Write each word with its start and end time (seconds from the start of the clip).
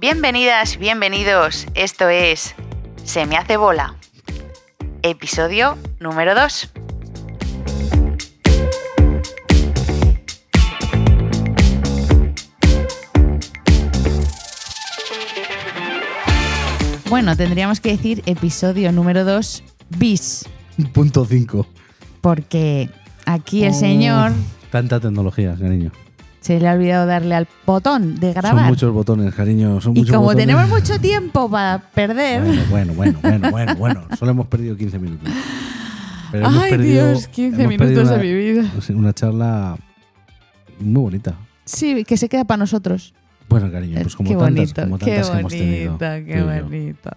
Bienvenidas, 0.00 0.78
bienvenidos. 0.78 1.66
Esto 1.74 2.08
es 2.08 2.54
Se 3.04 3.26
me 3.26 3.36
hace 3.36 3.56
bola. 3.56 3.96
Episodio 5.02 5.76
número 5.98 6.34
2. 6.34 6.70
Bueno, 17.08 17.36
tendríamos 17.36 17.80
que 17.80 17.90
decir 17.90 18.22
episodio 18.26 18.92
número 18.92 19.24
2 19.24 19.64
bis, 19.98 20.44
Punto 20.92 21.24
5. 21.24 21.66
porque 22.20 22.88
aquí 23.26 23.64
el 23.64 23.72
Oh, 23.72 23.78
señor 23.78 24.32
Tanta 24.70 25.00
tecnología, 25.00 25.56
cariño. 25.60 25.90
Se 26.40 26.58
le 26.58 26.68
ha 26.68 26.72
olvidado 26.72 27.06
darle 27.06 27.34
al 27.34 27.46
botón 27.66 28.16
de 28.18 28.32
Son 28.32 28.42
grabar. 28.42 28.66
muchos 28.68 28.92
botones, 28.92 29.34
cariño. 29.34 29.80
Son 29.80 29.96
y 29.96 30.00
muchos 30.00 30.14
como 30.14 30.26
botones. 30.26 30.46
tenemos 30.46 30.68
mucho 30.68 30.98
tiempo 31.00 31.50
para 31.50 31.78
perder, 31.94 32.42
Bueno, 32.42 32.62
bueno, 32.70 32.92
bueno, 32.94 33.18
bueno, 33.22 33.50
bueno, 33.50 33.74
bueno. 33.76 34.02
Solo 34.18 34.30
hemos 34.32 34.46
perdido 34.46 34.76
15 34.76 34.98
minutos. 34.98 35.28
Pero 36.32 36.46
Ay, 36.48 36.70
perdido- 36.70 37.08
Dios, 37.10 37.26
15 37.28 37.62
hemos 37.64 37.78
minutos 37.78 38.08
de 38.10 38.18
mi 38.18 38.32
vida. 38.32 38.64
Una 38.94 39.12
charla 39.12 39.76
muy 40.78 41.02
bonita. 41.02 41.34
Sí, 41.64 42.04
que 42.04 42.16
se 42.16 42.28
queda 42.28 42.44
para 42.44 42.58
nosotros. 42.58 43.12
Bueno, 43.48 43.70
cariño, 43.70 43.98
pues 44.02 44.14
como 44.16 44.28
qué 44.28 44.36
tantas, 44.36 44.54
bonito, 44.54 44.82
como 44.82 44.98
qué 44.98 45.04
tantas 45.06 45.30
que 45.30 45.38
hemos 45.40 45.52
tenido. 45.52 45.98
qué 45.98 46.42
bonito. 46.42 47.10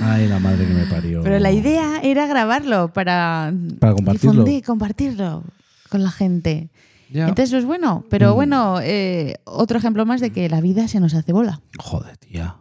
Ay, 0.00 0.28
la 0.28 0.38
madre 0.38 0.66
que 0.66 0.72
me 0.74 0.84
parió. 0.86 1.22
Pero 1.22 1.38
la 1.38 1.52
idea 1.52 2.00
era 2.02 2.26
grabarlo 2.26 2.88
para, 2.92 3.52
Para 3.78 3.92
compartirlo. 3.92 4.32
difundir, 4.32 4.64
compartirlo 4.64 5.44
con 5.88 6.02
la 6.02 6.10
gente. 6.10 6.68
Ya. 7.10 7.28
Entonces, 7.28 7.50
pues 7.52 7.64
bueno, 7.64 8.04
pero 8.10 8.32
Mm. 8.32 8.34
bueno, 8.34 8.80
eh, 8.80 9.36
otro 9.44 9.78
ejemplo 9.78 10.04
más 10.06 10.20
de 10.20 10.30
que 10.30 10.48
la 10.48 10.60
vida 10.60 10.88
se 10.88 11.00
nos 11.00 11.14
hace 11.14 11.32
bola. 11.32 11.60
Joder, 11.78 12.16
tía. 12.16 12.56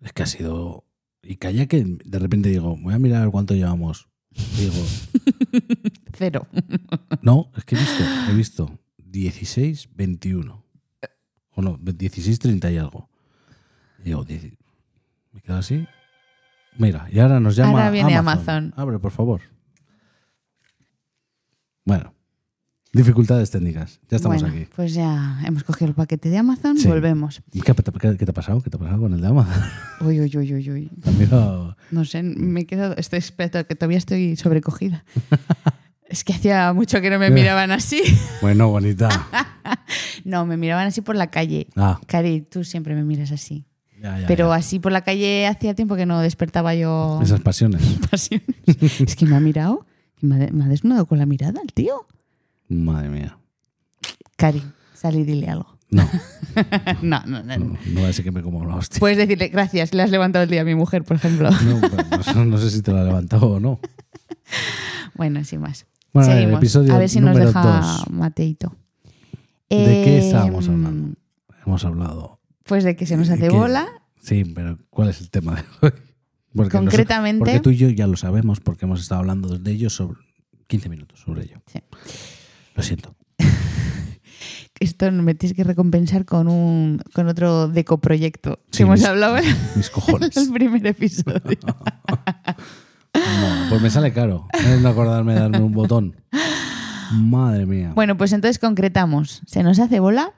Es 0.00 0.12
que 0.12 0.22
ha 0.22 0.26
sido. 0.26 0.84
Y 1.22 1.36
calla 1.36 1.66
que 1.66 1.84
de 2.04 2.18
repente 2.18 2.48
digo, 2.48 2.76
voy 2.80 2.94
a 2.94 2.98
mirar 2.98 3.30
cuánto 3.30 3.54
llevamos. 3.54 4.08
Digo, 4.56 4.74
Cero. 6.16 6.46
no, 7.22 7.50
es 7.56 7.64
que 7.64 7.74
he 7.74 7.78
visto, 7.78 8.04
he 8.30 8.34
visto 8.34 8.78
16, 8.98 9.88
21. 9.94 10.64
O 11.56 11.62
no, 11.62 11.76
16, 11.78 12.38
30 12.38 12.70
y 12.70 12.78
algo. 12.78 13.10
Digo, 14.02 14.24
10 14.24 14.44
me 15.32 15.40
quedo 15.42 15.56
así. 15.56 15.86
Mira, 16.78 17.06
y 17.10 17.18
ahora 17.18 17.38
nos 17.40 17.56
llama 17.56 17.72
Ahora 17.72 17.90
viene 17.90 18.14
Amazon. 18.16 18.48
Amazon. 18.48 18.74
Abre, 18.76 18.98
por 18.98 19.10
favor. 19.10 19.40
Bueno, 21.84 22.14
dificultades 22.92 23.50
técnicas. 23.50 24.00
Ya 24.10 24.16
estamos 24.16 24.42
bueno, 24.42 24.54
aquí. 24.56 24.66
pues 24.74 24.94
ya 24.94 25.40
hemos 25.46 25.62
cogido 25.64 25.88
el 25.88 25.94
paquete 25.94 26.28
de 26.28 26.38
Amazon, 26.38 26.76
Sí. 26.78 26.88
volvemos. 26.88 27.40
¿Y 27.52 27.60
¿Qué, 27.60 27.72
te- 27.74 27.82
qué- 27.92 28.16
qué 28.16 28.24
te 28.24 28.30
ha 28.30 28.34
pasado? 28.34 28.60
¿Qué 28.62 28.70
te 28.70 28.76
ha 28.76 28.80
pasado 28.80 29.00
con 29.00 29.12
el 29.14 29.20
de 29.20 29.26
Amazon? 29.28 29.62
Uy, 30.00 30.20
uy, 30.20 30.30
uy, 30.36 30.54
uy, 30.54 30.70
uy. 30.70 30.90
¿Te 31.02 31.10
has 31.10 31.16
mirado? 31.16 31.76
No 31.90 32.04
sé, 32.04 32.22
me 32.22 32.60
he 32.60 32.66
quedado. 32.66 32.96
Estoy, 32.96 33.18
espera, 33.20 33.64
que 33.64 33.74
todavía 33.74 33.98
estoy 33.98 34.36
sobrecogida. 34.36 35.04
es 36.08 36.24
que 36.24 36.32
hacía 36.32 36.72
mucho 36.72 37.00
que 37.00 37.10
no 37.10 37.18
me 37.18 37.30
miraban 37.30 37.70
así. 37.70 38.02
Bueno, 38.42 38.68
bonita. 38.68 39.08
No, 40.24 40.46
me 40.46 40.56
miraban 40.56 40.86
así 40.88 41.00
por 41.02 41.14
la 41.16 41.30
calle. 41.30 41.68
Ah, 41.76 42.00
Cari, 42.06 42.40
tú 42.42 42.64
siempre 42.64 42.94
me 42.94 43.04
miras 43.04 43.30
así. 43.32 43.66
ya, 44.02 44.18
ya. 44.20 44.26
Pero 44.26 44.48
ya. 44.48 44.54
así 44.56 44.78
por 44.80 44.92
la 44.92 45.02
calle 45.02 45.46
hacía 45.46 45.74
tiempo 45.74 45.94
que 45.94 46.06
no 46.06 46.20
despertaba 46.20 46.74
yo 46.74 47.20
Esas 47.22 47.40
pasiones. 47.40 47.82
pasiones. 48.10 48.46
es 49.00 49.14
que 49.16 49.26
me 49.26 49.36
ha 49.36 49.40
mirado, 49.40 49.86
y 50.20 50.26
me 50.26 50.36
ha 50.64 50.68
desnudado 50.68 51.06
con 51.06 51.18
la 51.18 51.26
mirada 51.26 51.60
el 51.62 51.72
tío. 51.72 52.06
Madre 52.70 53.08
mía. 53.10 53.36
Cari, 54.36 54.62
sal 54.94 55.16
y 55.16 55.24
dile 55.24 55.48
algo. 55.50 55.76
No, 55.90 57.22
no, 57.26 57.26
no, 57.26 57.42
no. 57.42 57.56
no, 57.58 57.78
no 57.92 58.02
va 58.02 58.08
a 58.08 58.12
ser 58.12 58.24
que 58.24 58.30
me 58.32 58.42
como 58.42 58.64
la 58.64 58.76
hostia. 58.76 58.98
Puedes 59.00 59.18
decirle 59.18 59.48
gracias, 59.48 59.92
le 59.94 60.02
has 60.02 60.10
levantado 60.10 60.42
el 60.44 60.50
día 60.50 60.62
a 60.62 60.64
mi 60.64 60.74
mujer, 60.74 61.04
por 61.04 61.16
ejemplo. 61.16 61.50
No, 61.50 61.80
no 61.80 62.22
sé- 62.22 62.44
no 62.44 62.58
sé 62.58 62.70
si 62.70 62.80
te 62.82 62.92
lo 62.92 62.98
ha 62.98 63.04
levantado 63.04 63.46
o 63.48 63.60
no. 63.60 63.78
bueno, 65.14 65.44
sin 65.44 65.60
más. 65.60 65.86
Bueno, 66.12 66.30
el 66.32 66.38
Seguimos. 66.38 66.58
episodio 66.58 66.94
a 66.94 66.98
ver 66.98 67.08
si 67.08 67.20
nos 67.20 67.36
deja 67.36 67.62
dos. 67.62 68.10
Mateito. 68.10 68.76
¿De 69.68 69.76
qué 70.04 70.18
Eh, 70.18 70.26
estábamos 70.26 70.68
hablando? 70.68 71.14
Hemos 71.66 71.84
hablado. 71.84 72.40
Pues 72.64 72.82
de 72.84 72.96
que 72.96 73.06
se 73.06 73.16
nos 73.16 73.28
hace 73.30 73.42
¿Qué? 73.48 73.50
bola. 73.50 73.86
Sí, 74.20 74.44
pero 74.44 74.76
¿cuál 74.90 75.08
es 75.10 75.20
el 75.20 75.30
tema 75.30 75.54
de 75.56 75.62
hoy? 75.82 75.92
Porque 76.54 76.76
nos- 76.80 76.84
Concretamente- 76.92 77.38
porque 77.38 77.60
tú 77.60 77.70
y 77.70 77.76
yo 77.76 77.88
ya 77.90 78.06
lo 78.08 78.16
sabemos 78.16 78.58
porque 78.60 78.84
hemos 78.86 79.00
estado 79.00 79.20
hablando 79.20 79.56
de 79.56 79.70
ello 79.70 79.88
sobre 79.88 80.18
15 80.66 80.88
minutos 80.88 81.20
sobre 81.20 81.44
ello. 81.44 81.62
Sí. 81.66 81.78
Lo 82.74 82.82
siento. 82.82 83.14
Esto 84.80 85.10
me 85.12 85.34
tienes 85.34 85.54
que 85.54 85.64
recompensar 85.64 86.24
con 86.24 86.48
un 86.48 87.02
con 87.12 87.28
otro 87.28 87.68
decoproyecto 87.68 88.56
que 88.70 88.78
Sí, 88.78 88.82
hemos 88.84 89.00
mis- 89.00 89.08
hablado 89.08 89.36
en 89.36 89.44
Mis 89.76 89.90
cojones. 89.90 90.34
el 90.36 90.50
primer 90.52 90.86
episodio. 90.86 91.40
No, 93.12 93.66
pues 93.70 93.82
me 93.82 93.90
sale 93.90 94.12
caro. 94.12 94.46
No 94.80 94.88
acordarme 94.88 95.34
de 95.34 95.40
darme 95.40 95.58
un 95.60 95.72
botón. 95.72 96.14
Madre 97.12 97.66
mía. 97.66 97.90
Bueno, 97.94 98.16
pues 98.16 98.32
entonces 98.32 98.60
concretamos. 98.60 99.42
Se 99.46 99.64
nos 99.64 99.80
hace 99.80 99.98
bola 99.98 100.32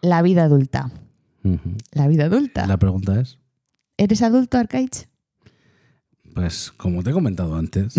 la 0.00 0.22
vida 0.22 0.44
adulta. 0.44 0.90
La 1.92 2.08
vida 2.08 2.24
adulta. 2.24 2.66
La 2.66 2.78
pregunta 2.78 3.20
es, 3.20 3.38
¿Eres 3.98 4.22
adulto, 4.22 4.56
Arcaich? 4.58 5.06
pues 6.34 6.72
como 6.76 7.02
te 7.02 7.10
he 7.10 7.12
comentado 7.12 7.56
antes, 7.56 7.94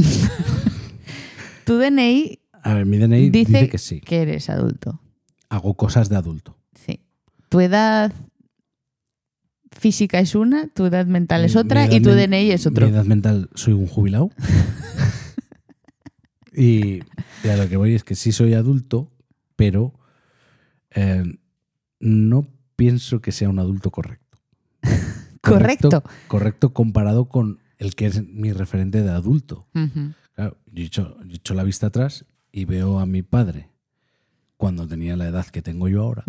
Tu 1.64 1.78
DNI 1.78 2.40
a 2.68 2.74
ver, 2.74 2.86
mi 2.86 2.98
DNI 2.98 3.30
dice, 3.30 3.54
dice 3.54 3.70
que 3.70 3.78
sí. 3.78 4.02
que 4.02 4.24
eres 4.24 4.50
adulto. 4.50 5.00
Hago 5.48 5.76
cosas 5.76 6.10
de 6.10 6.18
adulto. 6.18 6.58
Sí. 6.74 7.00
Tu 7.48 7.62
edad 7.62 8.12
física 9.72 10.20
es 10.20 10.36
una, 10.36 10.68
tu 10.68 10.86
edad 10.86 11.06
mental 11.06 11.46
es 11.46 11.56
otra 11.56 11.90
y 11.90 12.02
tu 12.02 12.10
DNI 12.10 12.52
es 12.52 12.68
otro. 12.68 12.86
Mi 12.86 12.92
edad 12.92 13.06
mental 13.06 13.50
soy 13.56 13.72
un 13.72 13.88
jubilado. 13.88 14.32
y, 16.54 17.00
y 17.42 17.50
a 17.50 17.56
lo 17.56 17.70
que 17.70 17.78
voy 17.78 17.96
es 17.96 18.04
que 18.04 18.16
sí 18.16 18.34
soy 18.34 18.54
adulto, 18.54 19.14
pero 19.56 19.94
eh, 20.92 21.24
no 22.02 22.50
pienso 22.76 23.22
que 23.22 23.32
sea 23.32 23.48
un 23.48 23.60
adulto 23.60 23.92
correcto. 23.92 24.38
Correcto. 25.40 26.04
Correcto 26.28 26.74
comparado 26.74 27.30
con 27.30 27.60
el 27.78 27.96
que 27.96 28.08
es 28.08 28.28
mi 28.28 28.52
referente 28.52 29.02
de 29.02 29.12
adulto. 29.12 29.70
Claro, 30.34 30.58
yo 30.66 30.84
he 30.84 30.86
hecho, 30.86 31.18
yo 31.24 31.32
he 31.32 31.36
hecho 31.36 31.54
la 31.54 31.64
vista 31.64 31.88
atrás 31.88 32.26
y 32.52 32.66
veo 32.66 33.00
a 33.00 33.06
mi 33.06 33.24
padre 33.24 33.70
cuando 34.58 34.88
tenía 34.88 35.16
la 35.16 35.28
edad 35.28 35.46
que 35.48 35.62
tengo 35.62 35.88
yo 35.88 36.02
ahora. 36.04 36.24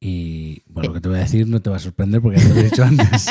Y 0.00 0.62
bueno, 0.68 0.88
lo 0.88 0.94
que 0.94 1.00
te 1.00 1.08
voy 1.08 1.18
a 1.18 1.22
decir 1.22 1.46
no 1.46 1.60
te 1.62 1.70
va 1.70 1.76
a 1.76 1.80
sorprender 1.80 2.20
porque 2.20 2.40
ya 2.40 2.48
te 2.48 2.54
lo 2.54 2.60
he 2.60 2.64
dicho 2.64 2.84
antes. 2.84 3.26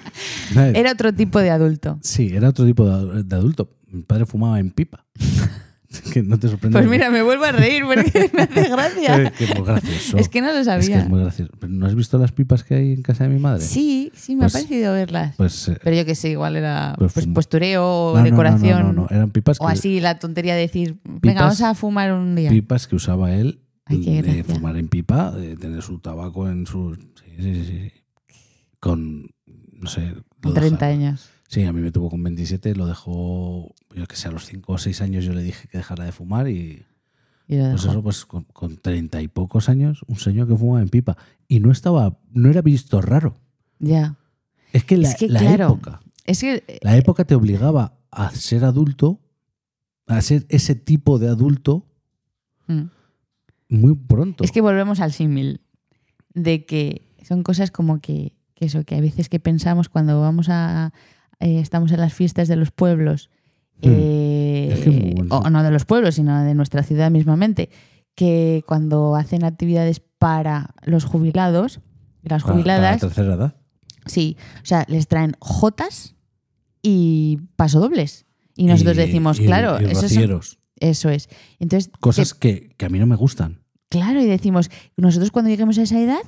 Era 0.54 0.92
otro 0.92 1.14
tipo 1.14 1.40
de 1.40 1.50
adulto. 1.50 1.98
Sí, 2.02 2.30
era 2.34 2.48
otro 2.48 2.66
tipo 2.66 2.84
de 2.84 3.36
adulto. 3.36 3.70
Mi 3.86 4.02
padre 4.02 4.26
fumaba 4.26 4.58
en 4.58 4.70
pipa. 4.70 5.06
que 6.12 6.22
no 6.22 6.38
te 6.38 6.48
sorprende. 6.48 6.78
Pues 6.78 6.88
mira, 6.88 7.10
me 7.10 7.22
vuelvo 7.22 7.44
a 7.44 7.52
reír 7.52 7.84
porque 7.84 8.30
me 8.34 8.42
hace 8.42 8.68
gracia. 8.68 9.16
Es 9.22 9.32
que 9.32 9.44
es 9.44 9.54
muy 9.56 9.66
gracioso. 9.66 10.16
Es 10.18 10.28
que 10.28 10.40
no 10.40 10.52
lo 10.52 10.58
Es 10.58 10.66
sabía. 10.66 10.96
que 10.98 11.02
es 11.02 11.08
muy 11.08 11.20
gracioso. 11.20 11.52
¿Pero 11.58 11.72
¿No 11.72 11.86
has 11.86 11.94
visto 11.94 12.16
las 12.18 12.30
pipas 12.32 12.62
que 12.64 12.74
hay 12.76 12.92
en 12.92 13.02
casa 13.02 13.24
de 13.24 13.30
mi 13.30 13.40
madre? 13.40 13.60
Sí, 13.62 14.12
sí, 14.14 14.36
me 14.36 14.42
Pues- 14.42 14.54
ha 14.54 14.58
parecido 14.58 14.92
verlas. 14.92 15.34
Pues. 15.36 15.68
eh, 15.68 15.78
Pero 15.82 15.96
yo 15.96 16.04
que 16.04 16.14
sé, 16.14 16.30
igual 16.30 16.54
era 16.56 16.94
Pues 16.98 17.12
pues, 17.12 17.26
postureo 17.26 17.84
o 18.12 18.16
no, 18.16 18.22
decoración. 18.22 18.80
No, 18.82 18.92
no, 18.92 19.02
no, 19.02 19.08
Eran 19.10 19.30
pipas 19.30 19.58
que, 19.58 19.64
O 19.64 19.68
así 19.68 20.00
la 20.00 20.18
tontería 20.18 20.54
de 20.54 20.60
decir, 20.62 21.00
venga, 21.04 21.42
vamos 21.42 21.60
a 21.62 21.74
fumar 21.74 22.12
un 22.12 22.36
día. 22.36 22.50
pipas 22.50 22.86
que 22.86 22.94
usaba 22.96 23.32
él 23.34 23.60
Ay, 23.86 24.22
de 24.22 24.44
fumar 24.44 24.76
en 24.76 24.88
pipa, 24.88 25.32
de 25.32 25.56
tener 25.56 25.82
su 25.82 25.98
tabaco 25.98 26.48
en 26.48 26.66
sus. 26.66 26.98
Sí, 26.98 27.34
sí, 27.40 27.54
sí, 27.54 27.64
sí. 27.64 27.92
Con. 28.78 29.30
No 29.72 29.88
sé. 29.90 30.14
Con 30.40 30.52
lo 30.54 30.60
30 30.60 30.86
dejaba- 30.86 30.92
años. 31.08 31.30
Sí, 31.50 31.64
a 31.64 31.72
mí 31.72 31.80
me 31.80 31.90
tuvo 31.90 32.10
con 32.10 32.22
27, 32.22 32.76
lo 32.76 32.86
dejó, 32.86 33.74
yo 33.92 34.06
que 34.06 34.14
sé, 34.14 34.28
a 34.28 34.30
los 34.30 34.46
5 34.46 34.72
o 34.72 34.78
6 34.78 35.00
años 35.00 35.24
yo 35.24 35.32
le 35.32 35.42
dije 35.42 35.66
que 35.66 35.78
dejara 35.78 36.04
de 36.04 36.12
fumar 36.12 36.48
y 36.48 36.86
Y 37.48 37.58
pues 37.58 37.84
eso, 37.84 38.00
pues 38.04 38.24
con, 38.24 38.44
con 38.44 38.76
30 38.76 39.20
y 39.20 39.26
pocos 39.26 39.68
años, 39.68 40.04
un 40.06 40.14
señor 40.14 40.46
que 40.46 40.54
fumaba 40.56 40.80
en 40.80 40.88
pipa. 40.88 41.16
Y 41.48 41.58
no 41.58 41.72
estaba, 41.72 42.20
no 42.30 42.48
era 42.48 42.62
visto 42.62 43.00
raro. 43.02 43.36
Ya. 43.80 44.16
Es 44.72 44.84
que 44.84 44.96
la, 44.96 45.08
Es 45.08 45.16
que, 45.16 45.28
la 45.28 45.40
claro, 45.40 45.64
época, 45.72 46.00
Es 46.24 46.40
que 46.40 46.62
eh, 46.68 46.78
la 46.82 46.96
época 46.96 47.24
te 47.24 47.34
obligaba 47.34 47.98
a 48.12 48.30
ser 48.30 48.64
adulto, 48.64 49.18
a 50.06 50.20
ser 50.20 50.46
ese 50.50 50.76
tipo 50.76 51.18
de 51.18 51.30
adulto 51.30 51.84
mm. 52.68 52.82
muy 53.70 53.96
pronto. 53.96 54.44
es 54.44 54.52
que 54.52 54.60
volvemos 54.60 55.00
al 55.00 55.12
símil 55.12 55.62
de 56.32 56.64
que 56.64 57.02
son 57.24 57.42
cosas 57.42 57.72
como 57.72 58.00
que, 58.00 58.34
que 58.54 58.66
eso, 58.66 58.84
que 58.84 58.94
a 58.94 59.00
veces 59.00 59.28
que 59.28 59.40
pensamos 59.40 59.88
cuando 59.88 60.20
vamos 60.20 60.48
a 60.48 60.92
eh, 61.40 61.58
estamos 61.60 61.90
en 61.92 62.00
las 62.00 62.12
fiestas 62.14 62.48
de 62.48 62.56
los 62.56 62.70
pueblos, 62.70 63.30
Mm. 63.82 63.88
eh, 63.88 64.68
Es 64.72 64.80
que 64.80 65.24
o 65.30 65.48
no 65.50 65.62
de 65.62 65.70
los 65.70 65.84
pueblos, 65.86 66.14
sino 66.16 66.42
de 66.44 66.54
nuestra 66.54 66.82
ciudad 66.82 67.10
mismamente, 67.10 67.70
que 68.14 68.62
cuando 68.66 69.16
hacen 69.16 69.44
actividades 69.44 70.00
para 70.18 70.74
los 70.84 71.04
jubilados, 71.04 71.80
las 72.22 72.42
Para- 72.42 72.42
para 72.42 72.52
jubiladas, 72.54 73.02
la 73.02 73.08
tercera 73.08 73.34
edad. 73.34 73.54
sí, 74.06 74.36
o 74.62 74.66
sea, 74.66 74.84
les 74.88 75.08
traen 75.08 75.32
jotas 75.40 76.14
y 76.82 77.38
pasodobles. 77.56 78.26
Y 78.56 78.66
nosotros 78.66 78.96
Y- 78.96 79.00
decimos, 79.00 79.40
y- 79.40 79.46
claro, 79.46 79.80
y 79.80 79.84
eso, 79.86 79.94
son- 79.94 80.02
rocieros. 80.02 80.58
eso 80.78 81.08
es. 81.08 81.28
Entonces, 81.58 81.90
Cosas 82.00 82.34
que, 82.34 82.74
que 82.76 82.84
a 82.86 82.88
mí 82.90 82.98
no 82.98 83.06
me 83.06 83.16
gustan. 83.16 83.62
Claro, 83.88 84.20
y 84.20 84.26
decimos, 84.26 84.70
nosotros 84.96 85.30
cuando 85.30 85.48
lleguemos 85.50 85.78
a 85.78 85.82
esa 85.82 85.98
edad, 85.98 86.20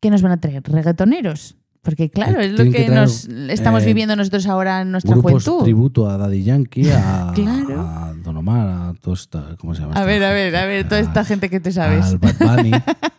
¿qué 0.00 0.10
nos 0.10 0.22
van 0.22 0.32
a 0.32 0.40
traer? 0.40 0.62
¿Reggaetoneros? 0.62 1.56
Porque 1.82 2.10
claro, 2.10 2.40
es 2.40 2.52
lo 2.52 2.58
que 2.58 2.70
que 2.70 2.84
traer, 2.84 2.92
nos 2.92 3.28
estamos 3.50 3.82
eh, 3.82 3.86
viviendo 3.86 4.14
nosotros 4.14 4.46
ahora 4.46 4.82
en 4.82 4.92
nuestra 4.92 5.14
Grupos 5.16 5.42
juventud. 5.44 5.64
tributo 5.64 6.08
a 6.08 6.16
Daddy 6.16 6.44
Yankee, 6.44 6.88
a, 6.90 7.32
Claro. 7.34 7.80
a 7.80 8.14
Don 8.22 8.36
Omar, 8.36 8.68
a 8.68 8.94
todo 9.00 9.14
esta, 9.14 9.56
¿cómo 9.58 9.74
se 9.74 9.82
llama? 9.82 9.94
A 9.94 10.04
ver, 10.04 10.22
a 10.22 10.30
ver, 10.30 10.54
a 10.54 10.64
ver, 10.66 10.88
toda 10.88 11.00
esta 11.00 11.24
gente 11.24 11.50
que 11.50 11.58
te 11.58 11.72
sabes. 11.72 12.04
Al 12.06 12.18
Bad 12.18 12.36
Bunny. 12.38 12.70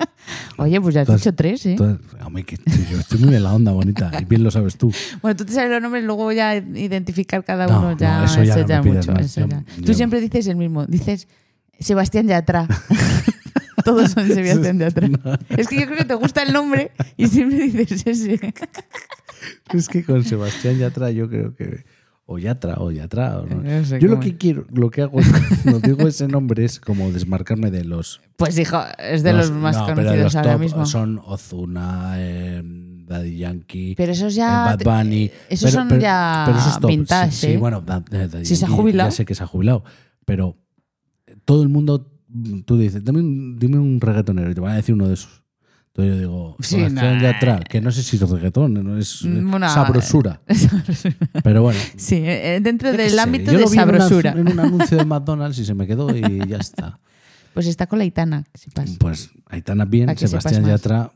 Oye, 0.58 0.80
pues 0.80 0.96
ya 0.96 1.02
has 1.02 1.08
dicho 1.10 1.34
tres, 1.36 1.66
¿eh? 1.66 1.76
Hombre, 2.24 2.44
que 2.46 2.58
yo 2.90 3.00
estoy 3.00 3.20
muy 3.20 3.36
en 3.36 3.44
la 3.44 3.54
onda 3.54 3.74
bonita 3.74 4.10
y 4.22 4.24
bien 4.24 4.44
lo 4.44 4.50
sabes 4.52 4.78
tú. 4.78 4.94
Bueno, 5.22 5.36
tú 5.36 5.44
te 5.44 5.52
sabes 5.52 5.70
los 5.70 5.82
nombres, 5.82 6.06
luego 6.06 6.32
ya 6.32 6.56
identificar 6.56 7.44
cada 7.44 7.68
No, 7.68 7.80
uno 7.80 7.92
no, 7.92 7.98
ya, 7.98 8.24
eso 8.24 8.44
ya 8.44 8.78
no 8.78 8.84
pides 8.84 9.08
mucho. 9.10 9.20
eso 9.20 9.42
yo- 9.42 9.48
ya. 9.48 9.64
yo- 9.78 9.84
Tú 9.84 9.94
siempre 9.94 10.22
dices 10.22 10.48
el 10.48 10.56
mismo, 10.56 10.86
dices 10.86 11.28
Sebastián 11.80 12.28
Yatra. 12.28 12.68
Todos 13.84 14.12
son 14.12 14.28
Sebastián 14.34 14.80
Yatra. 14.80 15.08
Es 15.50 15.68
que 15.68 15.80
yo 15.80 15.86
creo 15.86 15.98
que 16.00 16.06
te 16.06 16.14
gusta 16.16 16.44
el 16.44 16.54
nombre 16.54 16.92
y 17.18 17.28
siempre 17.28 17.68
dices 17.70 18.06
ese. 18.06 18.40
Es 19.74 19.90
que 19.90 20.04
con 20.06 20.24
Sebastián 20.24 20.78
Yatra 20.78 21.12
yo 21.12 21.28
creo 21.30 21.54
que 21.56 21.84
o 22.26 22.38
Yatra 22.40 22.76
o 22.78 22.92
Yatra 22.92 23.40
o 23.42 23.46
no. 23.46 23.62
No 23.62 23.86
sé 23.86 24.00
Yo 24.00 24.08
lo 24.08 24.20
que 24.22 24.38
quiero, 24.38 24.66
lo 24.72 24.90
que 24.90 25.02
hago 25.02 25.20
cuando 25.64 25.80
digo 25.82 26.08
ese 26.08 26.28
nombre 26.30 26.64
es 26.64 26.80
como 26.80 27.12
desmarcarme 27.12 27.70
de 27.70 27.84
los 27.84 28.22
Pues 28.38 28.58
hijo, 28.58 28.80
es 28.98 29.24
de 29.24 29.34
los, 29.34 29.52
más 29.52 29.76
no, 29.76 29.88
de 29.88 29.94
conocidos 29.96 30.24
los 30.24 30.36
ahora 30.38 30.58
mismo. 30.58 30.86
son 30.86 31.20
Ozuna, 31.26 32.14
eh, 32.18 32.62
Daddy 32.64 33.38
Yankee, 33.38 33.96
Pero 33.98 34.14
esos 34.14 34.34
eh, 34.34 34.38
ya. 34.38 34.76
Bad 34.78 34.84
Bunny. 35.04 35.30
esos 35.50 35.72
pero- 35.72 35.82
son 35.82 35.88
pero- 35.90 36.02
ya 36.02 36.44
pero 36.46 36.58
esos 36.60 36.80
vintage, 36.88 37.32
Sí, 37.32 37.38
sí, 37.48 37.54
¿eh? 37.54 37.58
bueno, 37.58 37.82
Da- 37.82 38.04
eh, 38.12 38.30
Daddy 38.32 38.46
Si 38.46 38.56
se 38.56 38.64
ha 38.64 38.68
Yankee, 38.70 38.82
jubilado. 38.82 39.10
Ya 39.10 39.16
sé 39.16 39.26
que 39.26 39.36
se 39.36 39.44
ha 39.44 39.48
jubilado, 39.48 39.84
pero 40.26 40.56
todo 41.44 41.62
el 41.64 41.68
mundo, 41.70 42.10
tú 42.66 42.78
dices, 42.78 43.04
dame 43.04 43.20
un, 43.20 43.58
dime 43.60 43.78
un 43.80 44.00
reggaetonero 44.02 44.50
y 44.52 44.56
te 44.56 44.62
van 44.62 44.72
a 44.74 44.76
decir 44.76 44.96
uno 44.96 45.08
de 45.08 45.14
esos. 45.16 45.44
Entonces 45.96 46.14
yo 46.16 46.20
digo, 46.20 46.56
Sí, 46.60 46.76
Sebastián 46.78 47.18
nah. 47.18 47.22
Yatra, 47.22 47.60
que 47.60 47.80
no 47.80 47.92
sé 47.92 48.02
si 48.02 48.16
es 48.16 48.28
reggaetón, 48.30 48.74
no 48.74 48.98
es 48.98 49.22
eh, 49.24 49.28
Mm, 49.28 49.52
bueno, 49.52 49.70
sabrosura. 49.70 50.42
Pero 51.44 51.62
bueno. 51.62 51.80
Sí, 51.96 52.16
eh, 52.24 52.60
dentro 52.64 52.90
yo 52.92 52.98
qué 52.98 53.04
del 53.04 53.12
sé, 53.12 53.20
ámbito 53.20 53.52
yo 53.52 53.60
de 53.60 53.64
lo 53.66 53.70
vi 53.70 53.78
en 53.78 53.84
una- 53.90 53.98
sabrosura. 54.00 54.32
En 54.32 54.48
un 54.52 54.60
anuncio 54.60 54.98
de 54.98 55.06
McDonald's 55.06 55.60
y 55.60 55.66
se 55.66 55.74
me 55.76 55.86
quedó 55.86 56.16
y 56.16 56.22
ya 56.48 56.58
está. 56.58 57.00
Pues 57.54 57.68
está 57.68 57.86
con 57.86 58.00
la 58.00 58.04
Aitana, 58.06 58.44
que 58.52 58.58
sepas, 58.58 58.90
Pues 59.00 59.30
Aitana 59.48 59.86
bien, 59.86 60.10
Sebastián. 60.18 60.66
Yatra, 60.66 61.12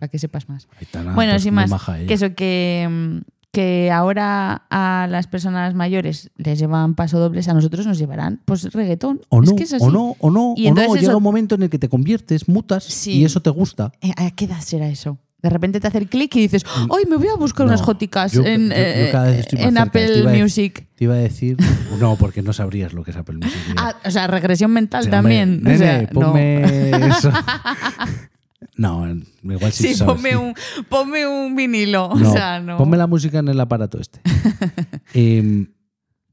para 0.00 0.10
que 0.10 0.18
sepas 0.18 0.48
más. 0.48 0.66
Aitana, 0.80 1.14
Bueno, 1.14 1.32
pues, 1.34 1.42
sin 1.44 1.54
más, 1.54 1.70
que 2.08 2.12
eso 2.14 2.34
que, 2.34 2.88
mm, 2.90 3.18
que 3.56 3.90
ahora 3.90 4.66
a 4.68 5.06
las 5.10 5.26
personas 5.28 5.72
mayores 5.74 6.30
les 6.36 6.58
llevan 6.58 6.94
paso 6.94 7.18
dobles, 7.18 7.48
a 7.48 7.54
nosotros 7.54 7.86
nos 7.86 7.96
llevarán 7.98 8.42
pues 8.44 8.70
reggaetón. 8.70 9.22
O 9.30 9.42
es 9.42 9.48
no, 9.50 9.56
que 9.56 9.62
es 9.62 9.72
así. 9.72 9.82
o 9.82 9.90
no, 9.90 10.14
o 10.18 10.30
no, 10.30 10.52
Y 10.58 10.66
o 10.68 10.74
no, 10.74 10.80
entonces 10.82 11.00
llega 11.00 11.12
eso- 11.12 11.16
un 11.16 11.22
momento 11.22 11.54
en 11.54 11.62
el 11.62 11.70
que 11.70 11.78
te 11.78 11.88
conviertes, 11.88 12.48
mutas 12.48 12.84
Sí. 12.84 13.12
y 13.12 13.24
eso 13.24 13.40
te 13.40 13.48
gusta. 13.48 13.92
Eh, 14.02 14.12
¿A 14.14 14.30
qué 14.32 14.44
edad 14.44 14.60
será 14.60 14.88
eso? 14.90 15.16
De 15.42 15.48
repente 15.48 15.80
te 15.80 15.86
hace 15.86 15.96
el 15.96 16.08
clic 16.10 16.34
y 16.36 16.40
dices, 16.40 16.64
¡ay, 16.94 17.04
me 17.08 17.16
voy 17.16 17.28
a 17.28 17.36
buscar 17.36 17.64
Mm. 17.64 17.68
No, 17.68 17.74
unas 17.74 17.82
joticas 17.86 18.32
yo- 18.32 18.44
en, 18.44 18.68
yo- 18.68 18.74
yo 18.74 18.74
eh, 18.74 19.42
en 19.52 19.78
Apple 19.78 20.24
Music! 20.38 20.86
Te 20.96 21.04
iba 21.04 21.14
a 21.14 21.18
decir, 21.18 21.56
no, 22.00 22.16
porque 22.16 22.42
no 22.42 22.52
sabrías 22.52 22.92
lo 22.92 23.04
que 23.04 23.12
es 23.12 23.16
Apple 23.16 23.36
Music. 23.36 23.58
Ah, 23.78 23.94
o 24.04 24.10
sea, 24.10 24.26
regresión 24.26 24.70
mental 24.72 25.08
también. 25.08 25.62
o 25.66 25.76
sea, 25.78 26.08
no. 26.12 26.36
eso. 26.36 27.30
No, 28.76 29.06
igual 29.42 29.72
sí, 29.72 29.94
Sí, 29.94 30.04
ponme 30.04 30.36
un, 30.36 30.54
ponme 30.88 31.26
un 31.26 31.54
vinilo. 31.54 32.10
No, 32.14 32.30
o 32.30 32.32
sea, 32.32 32.60
no. 32.60 32.78
Ponme 32.78 32.96
la 32.96 33.06
música 33.06 33.38
en 33.38 33.48
el 33.48 33.60
aparato 33.60 34.00
este. 34.00 34.20
Em, 35.14 35.68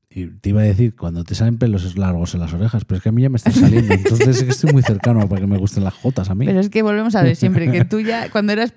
y 0.10 0.28
te 0.28 0.50
iba 0.50 0.62
a 0.62 0.66
decir, 0.66 0.96
cuando 0.96 1.24
te 1.24 1.34
salen 1.34 1.58
pelos 1.58 1.98
largos 1.98 2.34
en 2.36 2.42
las 2.42 2.54
orejas, 2.54 2.86
pero 2.86 2.98
es 2.98 3.04
que 3.04 3.10
a 3.10 3.12
mí 3.12 3.24
ya 3.24 3.30
me 3.30 3.38
están 3.38 3.54
saliendo. 3.54 3.94
Entonces 3.94 4.28
es 4.28 4.44
que 4.44 4.52
estoy 4.52 4.72
muy 4.72 4.84
cercano 4.84 5.28
para 5.28 5.42
que 5.42 5.48
me 5.48 5.58
gusten 5.58 5.84
las 5.84 5.94
jotas 5.94 6.30
a 6.30 6.36
mí. 6.36 6.46
Pero 6.46 6.60
es 6.60 6.70
que 6.70 6.84
volvemos 6.84 7.16
a 7.16 7.24
ver 7.24 7.36
siempre 7.36 7.72
que 7.72 7.84
tú 7.84 8.00
ya, 8.00 8.30
cuando 8.30 8.54
eras 8.54 8.74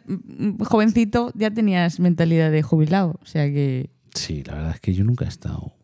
jovencito, 0.60 1.32
ya 1.34 1.50
tenías 1.50 2.00
mentalidad 2.00 2.50
de 2.50 2.62
jubilado. 2.62 3.19
O 3.22 3.26
sea 3.26 3.46
que. 3.46 3.90
Sí, 4.14 4.43
la 4.44 4.54
verdad 4.54 4.72
es 4.75 4.81
que 4.81 4.94
yo 4.94 5.04
nunca 5.04 5.26
he 5.26 5.28
estado. 5.28 5.75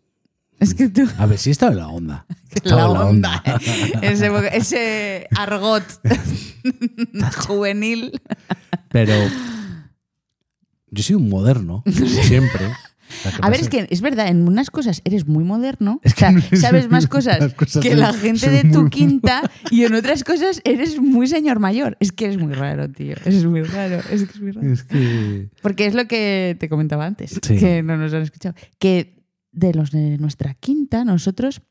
Es 0.62 0.74
que 0.74 0.88
tú. 0.88 1.02
A 1.18 1.26
ver, 1.26 1.38
sí 1.38 1.50
he 1.50 1.52
estado 1.52 1.72
en 1.72 1.78
la 1.78 1.88
onda. 1.88 2.26
He 2.64 2.68
La 2.68 2.76
la 2.76 2.88
onda. 3.06 3.42
ese, 4.02 4.30
ese 4.56 5.26
argot 5.36 5.82
juvenil. 7.46 8.20
Pero 8.90 9.14
yo 10.90 11.02
soy 11.02 11.16
un 11.16 11.28
moderno, 11.28 11.82
siempre. 12.22 12.60
A 13.42 13.50
ver, 13.50 13.60
es 13.60 13.68
que 13.68 13.86
es 13.90 14.00
verdad, 14.00 14.28
en 14.28 14.46
unas 14.48 14.70
cosas 14.70 15.02
eres 15.04 15.26
muy 15.26 15.44
moderno. 15.44 16.00
Es 16.02 16.14
que 16.14 16.24
o 16.24 16.28
sea, 16.28 16.32
no 16.32 16.38
es- 16.50 16.60
sabes 16.60 16.90
más 16.90 17.06
cosas, 17.06 17.54
que 17.82 17.94
la 17.94 18.12
gente 18.12 18.48
de 18.50 18.64
tu 18.70 18.88
quinta 18.88 19.50
y 19.70 19.84
en 19.84 19.94
otras 19.94 20.24
cosas 20.24 20.60
eres 20.64 20.98
muy 21.00 21.26
señor 21.26 21.58
mayor. 21.58 21.96
Es 22.00 22.12
que 22.12 22.26
eres 22.26 22.38
muy 22.38 22.52
raro, 22.54 22.90
tío. 22.90 23.16
Es 23.24 23.44
muy 23.44 23.62
raro. 23.62 23.96
Es 24.10 24.24
que 24.24 24.32
es 24.32 24.40
muy 24.40 24.52
raro. 24.52 24.72
Es 24.72 24.82
que. 24.84 25.48
Porque 25.62 25.86
es 25.86 25.94
lo 25.94 26.06
que 26.06 26.56
te 26.58 26.68
comentaba 26.68 27.04
antes, 27.06 27.38
Sí. 27.42 27.56
que 27.56 27.82
no 27.82 27.96
nos 27.98 28.12
han 28.14 28.22
escuchado. 28.22 28.54
Que 28.78 29.21
de 29.52 29.74
los 29.74 29.90
de 29.90 30.18
nuestra 30.18 30.54
quinta, 30.54 31.04
nosotros 31.04 31.62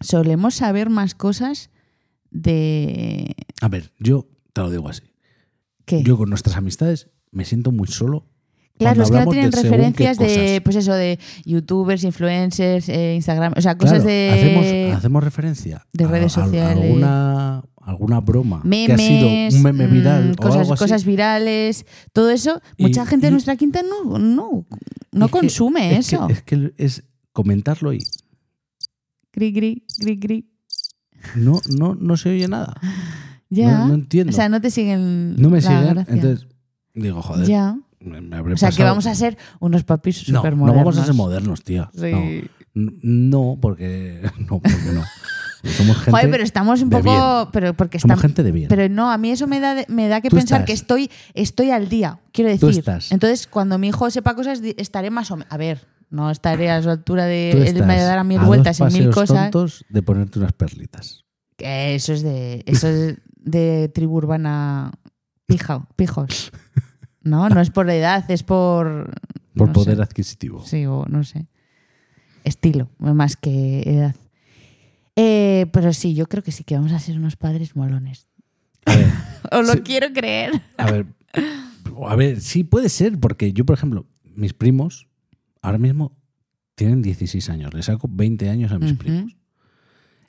solemos 0.00 0.54
saber 0.56 0.90
más 0.90 1.14
cosas 1.14 1.70
de. 2.30 3.34
A 3.60 3.68
ver, 3.68 3.92
yo 3.98 4.26
te 4.52 4.60
lo 4.60 4.70
digo 4.70 4.88
así. 4.88 5.02
¿Qué? 5.84 6.02
Yo 6.02 6.16
con 6.16 6.28
nuestras 6.30 6.56
amistades 6.56 7.08
me 7.30 7.44
siento 7.44 7.72
muy 7.72 7.88
solo. 7.88 8.26
claro, 8.78 9.02
es 9.02 9.10
que 9.10 9.16
no 9.18 9.30
tienen 9.30 9.52
referencias 9.52 10.18
de, 10.18 10.60
pues 10.62 10.76
eso, 10.76 10.92
de 10.94 11.18
youtubers, 11.44 12.04
influencers, 12.04 12.88
eh, 12.88 13.14
Instagram, 13.16 13.54
o 13.56 13.60
sea, 13.60 13.76
cosas 13.76 14.02
Claro, 14.02 14.08
de. 14.08 14.30
hacemos, 14.32 14.96
hacemos 14.98 15.24
referencia 15.24 15.86
de 15.92 16.04
a- 16.04 16.08
redes 16.08 16.36
a 16.38 16.44
sociales. 16.44 16.84
alguna, 16.84 17.64
alguna 17.80 18.20
broma 18.20 18.60
memes, 18.64 18.86
que 18.86 18.92
ha 18.92 18.98
sido 18.98 19.56
un 19.56 19.62
meme 19.62 19.86
mm, 19.88 19.92
viral 19.92 20.30
o 20.32 20.36
cosas, 20.36 20.60
algo 20.60 20.72
así. 20.74 20.84
cosas 20.84 21.04
virales, 21.04 21.86
todo 22.12 22.30
eso. 22.30 22.60
Y- 22.76 22.84
mucha 22.84 23.04
gente 23.06 23.26
de 23.26 23.30
nuestra 23.32 23.56
quinta 23.56 23.80
no, 23.82 24.18
no, 24.18 24.66
no 25.12 25.26
es 25.26 25.32
que- 25.32 25.38
consume 25.38 25.96
es 25.98 26.08
que- 26.08 26.16
eso. 26.16 26.28
es 26.28 26.42
que 26.42 26.74
es 26.78 27.04
comentarlo 27.32 27.92
y 27.92 27.98
Gri, 29.32 29.52
gri, 29.52 29.84
gri, 29.98 30.16
gri. 30.16 30.50
no, 31.36 31.60
no, 31.78 31.94
no 31.94 32.16
se 32.16 32.30
oye 32.30 32.48
nada. 32.48 32.74
Ya. 33.50 33.78
No, 33.78 33.88
no 33.88 33.94
entiendo. 33.94 34.30
O 34.30 34.34
sea, 34.34 34.48
no 34.48 34.60
te 34.60 34.70
siguen. 34.70 35.36
no 35.36 35.48
me 35.50 35.60
la 35.60 35.68
siguen. 35.68 35.94
gracia. 35.94 36.14
Entonces 36.14 36.46
digo, 36.94 37.22
joder. 37.22 37.46
Ya. 37.46 37.78
me- 38.00 38.20
me 38.20 38.36
habré 38.36 38.54
O 38.54 38.56
sea, 38.56 38.70
que 38.70 38.82
vamos 38.84 39.06
a 39.06 39.14
ser 39.14 39.36
unos 39.60 39.82
papis 39.84 40.28
No, 40.28 40.38
súper 40.38 40.52
no 40.52 40.58
modernos. 40.60 40.84
vamos 40.84 40.98
a 40.98 41.04
ser 41.04 41.14
modernos, 41.14 41.62
tía. 41.62 41.90
Sí. 41.94 42.10
No. 42.12 42.48
No, 43.02 43.58
porque 43.60 44.22
no, 44.38 44.60
porque 44.60 44.92
no. 44.92 45.02
Somos 45.64 45.96
gente, 45.96 46.10
Joder, 46.12 46.30
pero 46.30 46.44
estamos 46.44 46.82
un 46.82 46.90
poco. 46.90 47.50
Pero 47.52 47.74
porque 47.74 47.98
somos 47.98 48.14
estamos. 48.16 48.22
gente 48.22 48.42
de 48.42 48.52
bien. 48.52 48.68
Pero 48.68 48.88
no, 48.88 49.10
a 49.10 49.18
mí 49.18 49.30
eso 49.30 49.46
me 49.46 49.60
da, 49.60 49.84
me 49.88 50.08
da 50.08 50.20
que 50.20 50.30
Tú 50.30 50.36
pensar 50.36 50.60
estás. 50.60 50.66
que 50.66 50.72
estoy, 50.72 51.10
estoy 51.34 51.70
al 51.70 51.88
día, 51.88 52.20
quiero 52.32 52.56
Tú 52.58 52.66
decir. 52.66 52.80
estás. 52.80 53.10
Entonces, 53.12 53.46
cuando 53.46 53.78
mi 53.78 53.88
hijo 53.88 54.10
sepa 54.10 54.34
cosas, 54.34 54.60
estaré 54.76 55.10
más 55.10 55.30
o 55.30 55.36
menos. 55.36 55.52
A 55.52 55.56
ver, 55.56 55.86
no 56.10 56.30
estaré 56.30 56.70
a 56.70 56.82
su 56.82 56.90
altura 56.90 57.24
de 57.26 57.50
Tú 57.52 57.62
él 57.62 57.84
me 57.84 57.96
dar 58.00 58.18
a 58.18 58.24
mil 58.24 58.38
a 58.38 58.44
vueltas 58.44 58.78
y 58.80 58.84
dos 58.84 58.92
mil 58.92 59.08
paseos 59.08 59.14
cosas. 59.14 59.50
tontos 59.50 59.84
de 59.88 60.02
ponerte 60.02 60.38
unas 60.38 60.52
perlitas. 60.52 61.24
Que 61.56 61.94
eso 61.94 62.12
es 62.12 62.22
de. 62.22 62.62
Eso 62.66 62.88
es 62.88 63.16
de 63.36 63.90
tribu 63.92 64.16
urbana 64.16 64.92
pija, 65.46 65.86
pijos. 65.96 66.52
No, 67.20 67.48
no 67.50 67.60
es 67.60 67.68
por 67.68 67.90
edad, 67.90 68.24
es 68.30 68.42
por. 68.42 69.10
Por 69.54 69.66
no 69.68 69.72
poder 69.74 69.96
sé. 69.96 70.02
adquisitivo. 70.02 70.64
Sí, 70.64 70.86
o 70.86 71.04
no 71.10 71.24
sé. 71.24 71.46
Estilo, 72.44 72.88
más 72.98 73.36
que 73.36 73.82
edad. 73.84 74.14
Eh, 75.20 75.66
pero 75.72 75.92
sí, 75.92 76.14
yo 76.14 76.26
creo 76.28 76.44
que 76.44 76.52
sí 76.52 76.62
que 76.62 76.76
vamos 76.76 76.92
a 76.92 76.98
ser 77.00 77.16
unos 77.18 77.34
padres 77.36 77.74
molones. 77.74 78.28
A 78.86 78.94
ver, 78.94 79.06
Os 79.52 79.66
lo 79.66 79.72
Sí. 79.74 79.80
quiero 79.80 80.12
creer. 80.12 80.52
a 80.76 80.90
ver, 80.92 81.06
a 82.06 82.14
ver, 82.16 82.40
sí 82.40 82.62
puede 82.62 82.88
ser, 82.88 83.18
porque 83.18 83.52
yo, 83.52 83.64
por 83.66 83.76
ejemplo, 83.76 84.06
mis 84.22 84.52
primos 84.54 85.08
ahora 85.60 85.78
mismo 85.78 86.16
tienen 86.76 87.02
16 87.02 87.50
años. 87.50 87.74
Le 87.74 87.82
saco 87.82 88.08
20 88.08 88.48
años 88.48 88.70
a 88.70 88.78
mis 88.78 88.92
primos. 88.92 89.34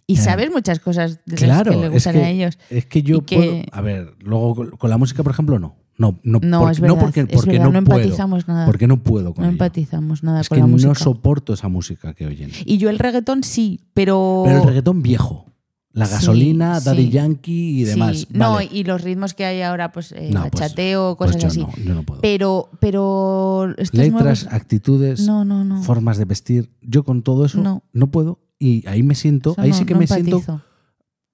Y 0.07 0.13
Eh, 0.15 0.17
sabes 0.17 0.49
muchas 0.49 0.79
cosas 0.79 1.19
de 1.27 1.33
las 1.33 1.43
Claro, 1.43 1.71
que 1.71 1.77
le 1.77 1.85
es 1.85 1.91
gustan 1.91 2.13
que, 2.13 2.23
a 2.23 2.29
ellos. 2.31 2.57
es 2.71 2.87
que 2.87 3.03
yo 3.03 3.23
que- 3.23 3.35
puedo. 3.35 3.61
A 3.71 3.81
ver, 3.81 4.15
luego 4.21 4.75
con 4.79 4.89
la 4.89 4.97
música, 4.97 5.21
por 5.21 5.33
ejemplo, 5.33 5.59
no. 5.59 5.75
No, 5.99 6.17
no, 6.23 6.39
No, 6.41 6.59
porque, 6.61 6.71
es 6.71 6.79
verdad. 6.79 6.95
no 6.95 7.01
porque, 7.01 7.19
es 7.19 7.27
porque 7.27 7.51
verdad, 7.59 7.65
no, 7.71 7.83
puedo. 7.83 7.99
empatizamos 7.99 8.47
nada. 8.47 8.65
Porque 8.65 8.87
no 8.87 9.03
puedo 9.03 9.33
con 9.35 9.43
no 9.43 9.49
ello. 9.49 9.53
empatizamos 9.53 10.23
nada 10.23 10.41
Es 10.41 10.49
con 10.49 10.55
que 10.55 10.61
la 10.61 10.67
música. 10.67 10.87
no 10.89 10.95
soporto 10.95 11.53
esa 11.53 11.67
música 11.67 12.13
que 12.15 12.25
oyen. 12.25 12.49
y 12.65 12.77
yo 12.79 12.89
el 12.89 12.97
reggaetón 12.97 13.43
sí, 13.43 13.81
pero. 13.93 14.41
Pero 14.45 14.61
el 14.61 14.67
reggaetón 14.67 15.01
viejo. 15.03 15.45
La 15.91 16.05
Sí, 16.05 16.13
gasolina, 16.13 16.79
Daddy 16.79 17.05
sí. 17.07 17.09
Yankee 17.09 17.81
y 17.81 17.85
Sí, 17.85 17.91
demás. 17.91 18.27
No, 18.29 18.61
y 18.61 18.83
los 18.83 19.01
ritmos 19.01 19.33
que 19.33 19.43
hay 19.43 19.61
ahora, 19.63 19.91
pues 19.91 20.11
eh, 20.13 20.29
No, 20.31 20.41
pues- 20.43 20.51
bachateo, 20.61 21.15
Pues 21.17 21.31
cosas 21.31 21.41
yo 21.41 21.47
así. 21.49 21.59
no, 21.61 21.83
yo 21.85 21.95
no 21.95 22.03
puedo. 22.03 22.21
Pero, 22.21 22.69
pero 22.79 23.67
Letras, 23.91 24.11
nuevos- 24.11 24.47
actitudes, 24.51 25.25
No, 25.27 25.43
no, 25.43 25.63
no. 25.65 25.81
formas 25.83 26.17
de 26.17 26.25
vestir. 26.25 26.69
Yo 26.81 27.03
con 27.03 27.23
todo 27.23 27.43
eso 27.45 27.59
No. 27.61 27.83
no, 27.91 28.07
puedo. 28.11 28.39
Y 28.59 28.87
ahí 28.87 29.03
me 29.03 29.15
siento, 29.15 29.51
Eso 29.53 29.61
ahí 29.61 29.73
sí 29.73 29.83
que 29.85 29.95
me 29.95 30.05
siento, 30.07 30.37
empatizo. 30.37 30.51
ahora 30.53 30.63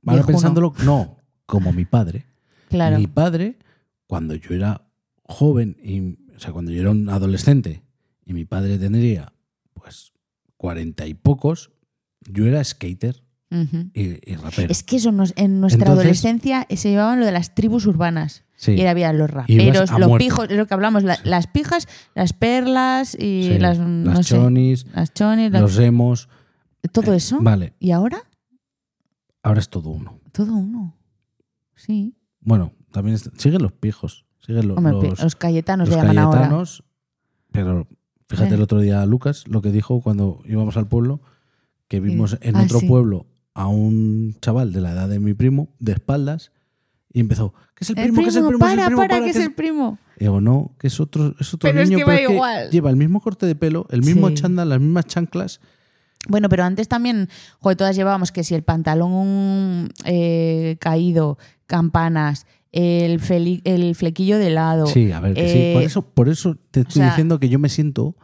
Viejuno. 0.01 0.25
pensándolo, 0.27 0.73
no, 0.85 1.17
como 1.45 1.73
mi 1.73 1.85
padre. 1.85 2.25
Claro. 2.69 2.97
Mi 2.97 3.07
padre, 3.07 3.57
cuando 4.07 4.35
yo 4.35 4.53
era 4.55 4.87
joven, 5.23 5.77
y, 5.83 6.17
o 6.35 6.39
sea, 6.39 6.51
cuando 6.51 6.71
yo 6.71 6.81
era 6.81 6.91
un 6.91 7.09
adolescente, 7.09 7.83
y 8.25 8.33
mi 8.33 8.45
padre 8.45 8.77
tendría, 8.77 9.33
pues, 9.73 10.13
cuarenta 10.57 11.05
y 11.07 11.13
pocos, 11.13 11.71
yo 12.21 12.45
era 12.45 12.63
skater 12.63 13.23
y, 13.93 14.31
y 14.31 14.35
rapero. 14.35 14.69
Es 14.71 14.83
que 14.83 14.97
eso 14.97 15.11
nos- 15.11 15.33
en 15.37 15.61
nuestra 15.61 15.83
Entonces- 15.85 16.03
adolescencia 16.03 16.67
se 16.69 16.89
llevaban 16.89 17.19
lo 17.19 17.25
de 17.25 17.31
las 17.31 17.55
tribus 17.55 17.85
urbanas. 17.85 18.43
Sí. 18.57 18.71
Y 18.73 18.81
había 18.85 19.11
los 19.13 19.29
raperos, 19.29 19.91
los 19.91 20.07
muerte. 20.09 20.25
pijos, 20.25 20.49
lo 20.51 20.65
que 20.65 20.73
hablamos, 20.73 21.03
la- 21.03 21.19
las 21.23 21.47
pijas, 21.47 21.87
las 22.15 22.33
perlas 22.33 23.13
y 23.15 23.49
Sí, 23.53 23.59
las, 23.59 23.79
no 23.79 24.11
las 24.13 24.25
sé, 24.27 24.35
chonis, 24.35 24.85
las 24.93 25.13
chonis, 25.13 25.51
las- 25.51 25.61
los 25.61 25.77
emos. 25.79 26.29
todo 26.91 27.13
eh, 27.13 27.17
eso. 27.17 27.39
Vale, 27.41 27.73
¿Y 27.79 27.91
ahora? 27.91 28.19
ahora 29.43 29.59
es 29.59 29.69
todo 29.69 29.89
uno. 29.89 30.19
Todo 30.31 30.53
uno. 30.55 30.97
Sí. 31.75 32.15
Bueno, 32.41 32.73
también 32.95 33.15
está- 33.15 33.31
siguen 33.37 33.61
los 33.61 33.71
pijos. 33.73 34.25
Siguen 34.45 34.67
lo- 34.67 34.75
Hombre, 34.75 34.93
los, 35.09 35.21
los, 35.21 35.35
cayetanos 35.35 35.89
los 35.89 35.97
llaman 35.97 36.17
ahora. 36.17 36.39
cayetanos. 36.39 36.83
Pero 37.51 37.87
fíjate 38.27 38.51
Eh. 38.51 38.55
el 38.55 38.61
otro 38.61 38.79
día 38.79 39.05
Lucas 39.05 39.43
lo 39.47 39.61
que 39.61 39.71
dijo 39.71 40.01
cuando 40.01 40.41
íbamos 40.45 40.77
al 40.77 40.87
pueblo, 40.87 41.21
que 41.87 41.99
vimos 41.99 42.37
en 42.41 42.55
Ah, 42.55 42.63
otro 42.63 42.79
sí. 42.79 42.87
pueblo 42.87 43.27
a 43.53 43.67
un 43.67 44.35
chaval 44.41 44.73
de 44.73 44.81
la 44.81 44.91
edad 44.91 45.07
de 45.09 45.19
mi 45.19 45.33
primo, 45.33 45.69
de 45.79 45.93
espaldas, 45.93 46.51
y 47.13 47.19
empezó, 47.21 47.53
¿qué 47.75 47.83
es 47.85 47.89
el 47.91 47.95
primo? 47.95 48.21
¿Qué 48.21 48.27
es 48.29 48.35
el 48.35 48.43
primo, 48.45 48.59
para, 48.59 48.89
para, 48.89 49.19
que 49.19 49.23
¿Qué 49.25 49.29
es 49.31 49.35
el 49.37 49.53
primo. 49.53 49.97
Digo, 50.19 50.41
no, 50.41 50.75
que 50.79 50.87
es 50.87 50.99
otro, 50.99 51.33
es 51.39 51.53
otro 51.53 51.69
Pero 51.69 51.81
es 51.81 51.89
niño, 51.89 51.99
que 51.99 52.05
pero 52.05 52.15
va 52.15 52.21
es 52.21 52.27
que 52.27 52.33
igual. 52.33 52.69
lleva 52.71 52.89
el 52.89 52.95
mismo 52.97 53.21
corte 53.21 53.45
de 53.45 53.55
pelo, 53.55 53.85
el 53.89 54.01
mismo 54.01 54.27
Sí. 54.29 54.35
chándal, 54.35 54.69
las 54.69 54.79
mismas 54.79 55.05
chanclas. 55.05 55.59
Bueno, 56.27 56.49
pero 56.49 56.63
antes 56.63 56.87
también, 56.87 57.29
joder, 57.59 57.77
todas 57.77 57.95
llevábamos 57.95 58.31
que 58.31 58.43
si 58.43 58.55
el 58.55 58.63
pantalón 58.63 59.89
eh, 60.05 60.77
caído, 60.79 61.37
campanas, 61.67 62.47
el, 62.75 63.19
feli- 63.19 63.61
el 63.63 63.95
flequillo 63.95 64.37
de 64.37 64.51
lado. 64.51 64.85
Sí, 64.85 65.11
a 65.11 65.19
ver, 65.19 65.33
que 65.33 65.49
sí. 65.49 65.57
eh, 65.57 65.73
Por 65.73 65.83
eso, 65.83 66.01
por 66.03 66.29
eso 66.29 66.55
te 66.71 66.81
estoy 66.81 66.93
sea, 67.01 67.07
diciendo 67.09 67.39
que 67.39 67.49
yo 67.49 67.57
me 67.57 67.69
siento 67.69 68.15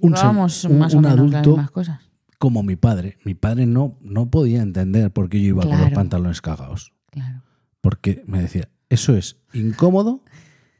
un, 0.00 0.14
un- 0.14 0.32
más 0.40 0.64
o 0.64 0.68
menos 0.68 0.94
adulto 1.04 1.56
cosas. 1.72 2.00
como 2.38 2.62
mi 2.62 2.76
padre. 2.76 3.18
Mi 3.24 3.34
padre 3.34 3.66
no, 3.66 3.96
no 4.00 4.30
podía 4.30 4.62
entender 4.62 5.10
por 5.12 5.28
qué 5.28 5.40
yo 5.40 5.48
iba 5.48 5.62
con 5.62 5.78
los 5.80 5.90
pantalones 5.90 6.40
cagados. 6.40 6.92
Claro. 7.10 7.42
Porque 7.80 8.22
me 8.26 8.40
decía, 8.40 8.68
eso 8.88 9.16
es 9.16 9.36
incómodo, 9.52 10.22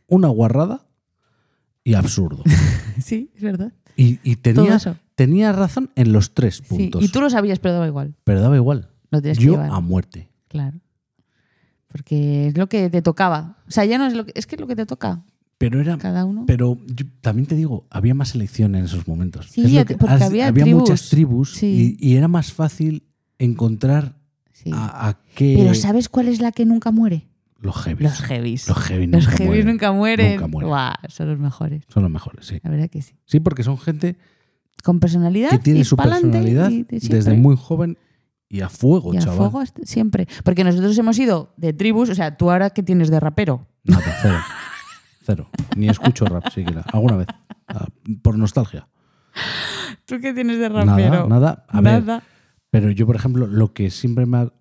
una 0.08 0.28
guarrada 0.28 0.86
y 1.84 1.94
absurdo. 1.94 2.42
Sí, 3.02 3.30
es 3.36 3.42
verdad. 3.42 3.74
Y, 3.98 4.36
tenía, 4.36 4.78
tenía 5.14 5.52
razón 5.52 5.90
en 5.96 6.12
los 6.12 6.32
tres 6.32 6.56
Sí, 6.56 6.62
puntos. 6.64 7.02
Y 7.04 7.08
tú 7.08 7.20
lo 7.20 7.28
sabías, 7.28 7.58
pero 7.58 7.74
daba 7.74 7.86
igual. 7.86 8.14
Pero 8.24 8.40
daba 8.40 8.56
igual. 8.56 8.88
Lo 9.10 9.20
tienes 9.20 9.38
que 9.38 9.44
Yo 9.44 9.60
a 9.60 9.80
muerte. 9.80 10.30
Claro. 10.48 10.80
Porque 11.88 12.48
es 12.48 12.56
lo 12.58 12.68
que 12.68 12.90
te 12.90 13.02
tocaba. 13.02 13.56
O 13.68 13.70
sea, 13.70 13.84
ya 13.84 13.98
no 13.98 14.06
es 14.06 14.14
lo 14.14 14.26
que, 14.26 14.32
es 14.34 14.46
que 14.46 14.56
es 14.56 14.60
lo 14.60 14.66
que 14.66 14.76
te 14.76 14.86
toca. 14.86 15.22
Pero 15.58 15.80
era. 15.80 15.96
Cada 15.96 16.24
uno. 16.24 16.44
Pero 16.46 16.78
yo 16.86 17.06
también 17.22 17.46
te 17.46 17.54
digo, 17.56 17.86
había 17.90 18.14
más 18.14 18.30
selección 18.30 18.74
en 18.74 18.84
esos 18.84 19.08
momentos. 19.08 19.46
Sí, 19.50 19.76
Es 19.78 19.84
que- 19.86 19.96
porque 19.96 20.14
has- 20.14 20.22
había 20.22 20.52
tribus. 20.52 20.80
muchas 20.80 21.08
tribus 21.08 21.52
Sí. 21.54 21.96
y, 22.00 22.08
y 22.12 22.16
era 22.16 22.28
más 22.28 22.52
fácil 22.52 23.04
encontrar 23.38 24.16
Sí. 24.52 24.70
a, 24.72 25.08
a 25.08 25.18
qué. 25.34 25.54
Pero 25.58 25.74
¿sabes 25.74 26.08
cuál 26.08 26.28
es 26.28 26.40
la 26.40 26.52
que 26.52 26.64
nunca 26.66 26.90
muere? 26.90 27.28
los 27.58 27.74
heavies. 27.84 28.02
Los 28.10 28.20
heavies. 28.20 28.68
Los 28.68 28.78
heavy 28.78 29.06
Los 29.06 29.24
nunca 29.24 29.36
heavies 29.38 29.46
mueren. 29.48 29.66
nunca 29.66 29.92
mueren. 29.92 30.32
Nunca 30.34 30.46
mueren. 30.46 30.68
Guau, 30.68 30.94
son 31.08 31.28
los 31.30 31.38
mejores. 31.38 31.82
Son 31.88 32.02
los 32.02 32.12
mejores, 32.12 32.46
sí. 32.46 32.60
La 32.62 32.70
verdad 32.70 32.88
que 32.90 33.02
sí. 33.02 33.14
Sí, 33.24 33.40
porque 33.40 33.62
son 33.64 33.76
gente 33.78 34.16
Con 34.84 35.00
personalidad. 35.00 35.50
que 35.50 35.58
tiene 35.58 35.80
y 35.80 35.84
su 35.84 35.96
personalidad 35.96 36.70
y 36.70 36.84
desde 36.84 37.34
muy 37.34 37.56
joven 37.56 37.96
y 38.48 38.60
a 38.60 38.68
fuego, 38.68 39.12
Y 39.12 39.16
a 39.16 39.20
chaval. 39.20 39.50
fuego 39.50 39.64
siempre. 39.84 40.28
Porque 40.44 40.64
nosotros 40.64 40.96
hemos 40.98 41.18
ido 41.18 41.52
de 41.56 41.72
tribus. 41.72 42.10
O 42.10 42.14
sea, 42.14 42.36
tú 42.36 42.50
ahora 42.50 42.70
que 42.70 42.82
tienes 42.82 43.10
de 43.10 43.18
rapero. 43.20 43.66
Nada, 43.84 44.04
cero. 44.22 44.38
Cero. 45.24 45.50
Ni 45.76 45.88
escucho 45.88 46.24
rap 46.26 46.48
siquiera. 46.50 46.82
Alguna 46.92 47.16
vez. 47.16 47.26
Ah, 47.68 47.88
Por 48.22 48.38
nostalgia. 48.38 48.88
¿Tú 50.04 50.20
qué 50.20 50.32
tienes 50.32 50.58
de 50.60 50.70
Nada, 50.70 51.26
nada. 51.26 51.64
A 51.68 51.80
ver, 51.80 52.04
Nada. 52.04 52.22
Pero 52.70 52.90
yo, 52.90 53.06
por 53.06 53.16
ejemplo, 53.16 53.46
lo 53.46 53.72
que 53.72 53.90
siempre 53.90 54.24
me 54.26 54.38
ha. 54.38 54.52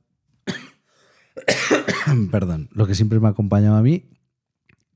Perdón. 2.31 2.69
Lo 2.73 2.87
que 2.87 2.95
siempre 2.95 3.19
me 3.19 3.27
ha 3.27 3.31
acompañado 3.31 3.75
a 3.75 3.81
mí 3.81 4.09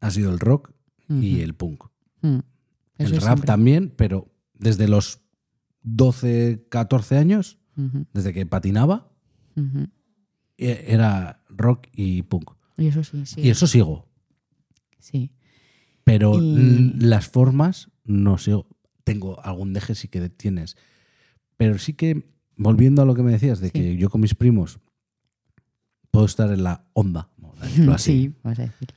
ha 0.01 0.09
sido 0.11 0.31
el 0.31 0.39
rock 0.39 0.71
y 1.09 1.41
el 1.41 1.53
punk. 1.55 1.85
Mm. 2.21 2.39
El 2.97 3.11
rap 3.13 3.21
siempre. 3.21 3.45
también, 3.47 3.93
pero 3.95 4.27
desde 4.53 4.87
los 4.87 5.21
12, 5.83 6.65
14 6.69 7.17
años, 7.17 7.58
Desde 8.13 8.33
que 8.33 8.45
patinaba, 8.45 9.11
e- 10.57 10.85
era 10.87 11.43
rock 11.49 11.87
y 11.93 12.23
punk. 12.23 12.51
Y 12.77 12.87
eso 12.87 13.03
sí, 13.03 13.25
sí. 13.25 13.41
Y 13.41 13.49
eso 13.49 13.67
sigo. 13.67 14.07
Sí. 14.99 15.31
Pero 16.03 16.33
Y- 16.41 16.93
las 16.99 17.27
formas 17.27 17.89
no 18.03 18.37
sigo. 18.37 18.67
Tengo 19.03 19.39
algún 19.43 19.73
deje 19.73 19.95
sí 19.95 20.07
que 20.07 20.29
tienes. 20.29 20.77
Pero 21.57 21.77
sí 21.77 21.93
que, 21.93 22.31
volviendo 22.55 23.01
a 23.01 23.05
lo 23.05 23.15
que 23.15 23.23
me 23.23 23.31
decías, 23.31 23.59
de 23.59 23.67
Sí. 23.67 23.71
que 23.73 23.97
yo 23.97 24.09
con 24.09 24.21
mis 24.21 24.35
primos 24.35 24.79
puedo 26.11 26.25
estar 26.25 26.51
en 26.51 26.63
la 26.63 26.85
onda, 26.93 27.29
vamos 27.37 27.59
a 27.61 27.65
decirlo 27.65 27.93
así, 27.95 28.11
Sí, 28.11 28.33
vamos 28.43 28.59
a 28.59 28.61
decir. 28.63 28.89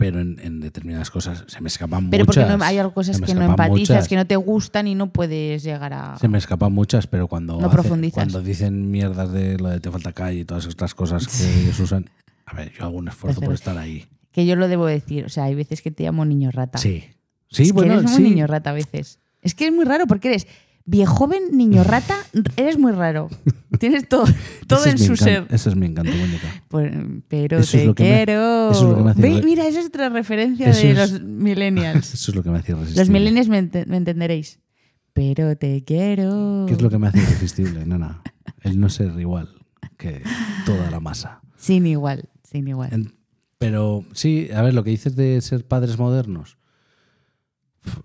Pero 0.00 0.18
en, 0.18 0.38
en 0.42 0.60
determinadas 0.60 1.10
cosas 1.10 1.44
se 1.46 1.60
me 1.60 1.68
escapan 1.68 2.08
Pero 2.08 2.24
muchas. 2.24 2.44
porque 2.46 2.56
no, 2.58 2.64
hay 2.64 2.78
cosas 2.90 3.20
que 3.20 3.34
no 3.34 3.42
empatizas, 3.44 3.96
muchas. 3.96 4.08
que 4.08 4.16
no 4.16 4.26
te 4.26 4.36
gustan 4.36 4.88
y 4.88 4.94
no 4.94 5.12
puedes 5.12 5.62
llegar 5.62 5.92
a. 5.92 6.16
Se 6.18 6.26
me 6.26 6.38
escapan 6.38 6.72
muchas, 6.72 7.06
pero 7.06 7.28
cuando, 7.28 7.60
No 7.60 7.66
hace- 7.66 7.74
profundizas. 7.74 8.14
cuando 8.14 8.40
dicen 8.42 8.90
mierdas 8.90 9.30
de 9.30 9.58
lo 9.58 9.68
de 9.68 9.78
te 9.78 9.90
falta 9.90 10.12
calle 10.14 10.38
y 10.40 10.44
todas 10.46 10.64
estas 10.64 10.94
cosas 10.94 11.28
que 11.28 11.60
ellos 11.60 11.78
usan, 11.80 12.08
a 12.46 12.54
ver, 12.54 12.72
yo 12.72 12.84
hago 12.84 12.96
un 12.96 13.08
esfuerzo 13.08 13.40
Es 13.40 13.44
por 13.44 13.54
estar 13.54 13.76
ahí. 13.76 14.06
Que 14.32 14.46
yo 14.46 14.56
lo 14.56 14.68
debo 14.68 14.86
decir. 14.86 15.26
O 15.26 15.28
sea, 15.28 15.44
hay 15.44 15.54
veces 15.54 15.82
que 15.82 15.90
te 15.90 16.04
llamo 16.04 16.24
niño 16.24 16.50
rata. 16.50 16.78
Sí. 16.78 17.04
Sí, 17.50 17.62
Es 17.64 17.68
que 17.68 17.72
bueno, 17.74 17.98
eres 17.98 18.10
sí. 18.10 18.20
muy 18.22 18.30
niño 18.30 18.46
rata 18.46 18.70
a 18.70 18.72
veces. 18.72 19.18
Es 19.42 19.54
que 19.54 19.66
es 19.66 19.72
muy 19.72 19.84
raro 19.84 20.06
porque 20.06 20.28
eres 20.28 20.46
viejoven, 20.86 21.42
niño 21.52 21.84
rata, 21.84 22.16
eres 22.56 22.78
muy 22.78 22.92
raro. 22.92 23.28
Tienes 23.80 24.06
todo, 24.08 24.24
todo 24.68 24.80
Ese 24.80 24.90
en 24.90 24.98
su 24.98 25.16
ser. 25.16 25.46
Ese 25.50 25.70
es 25.70 25.74
mi 25.74 25.86
encanto. 25.86 26.12
Pues, 26.68 26.92
pero 27.26 27.58
Eso 27.58 27.78
te 27.78 27.86
me- 27.88 27.94
quiero. 27.94 28.70
eso 28.70 28.82
es 28.82 28.88
lo 28.90 28.96
que 28.96 29.02
me 29.02 29.10
hace 29.10 29.22
Ve, 29.22 29.34
re- 29.36 29.42
mira, 29.42 29.66
esa 29.66 29.80
es 29.80 29.86
otra 29.86 30.08
referencia 30.10 30.68
Eso 30.68 30.82
de 30.82 30.90
es- 30.92 30.98
los 31.12 31.22
millennials. 31.22 32.14
Eso 32.14 32.30
es 32.30 32.36
lo 32.36 32.42
que 32.42 32.50
me 32.50 32.58
hace 32.58 32.72
irresistible. 32.72 33.00
los 33.02 33.10
millennials 33.10 33.48
me, 33.48 33.58
ente- 33.58 33.86
me 33.86 33.96
entenderéis. 33.96 34.60
Pero 35.12 35.56
te 35.56 35.82
quiero. 35.82 36.66
¿Qué 36.68 36.74
es 36.74 36.82
lo 36.82 36.90
que 36.90 36.98
me 36.98 37.08
hace 37.08 37.18
irresistible, 37.18 37.84
nana? 37.86 38.22
El 38.62 38.78
no 38.78 38.88
ser 38.90 39.18
igual 39.18 39.48
que 39.96 40.22
toda 40.66 40.90
la 40.90 41.00
masa. 41.00 41.40
Sin 41.56 41.86
igual, 41.86 42.28
sin 42.48 42.68
igual. 42.68 42.90
En- 42.92 43.14
pero 43.58 44.04
sí, 44.12 44.48
a 44.54 44.62
ver, 44.62 44.72
lo 44.74 44.84
que 44.84 44.90
dices 44.90 45.16
de 45.16 45.40
ser 45.40 45.66
padres 45.66 45.98
modernos. 45.98 46.58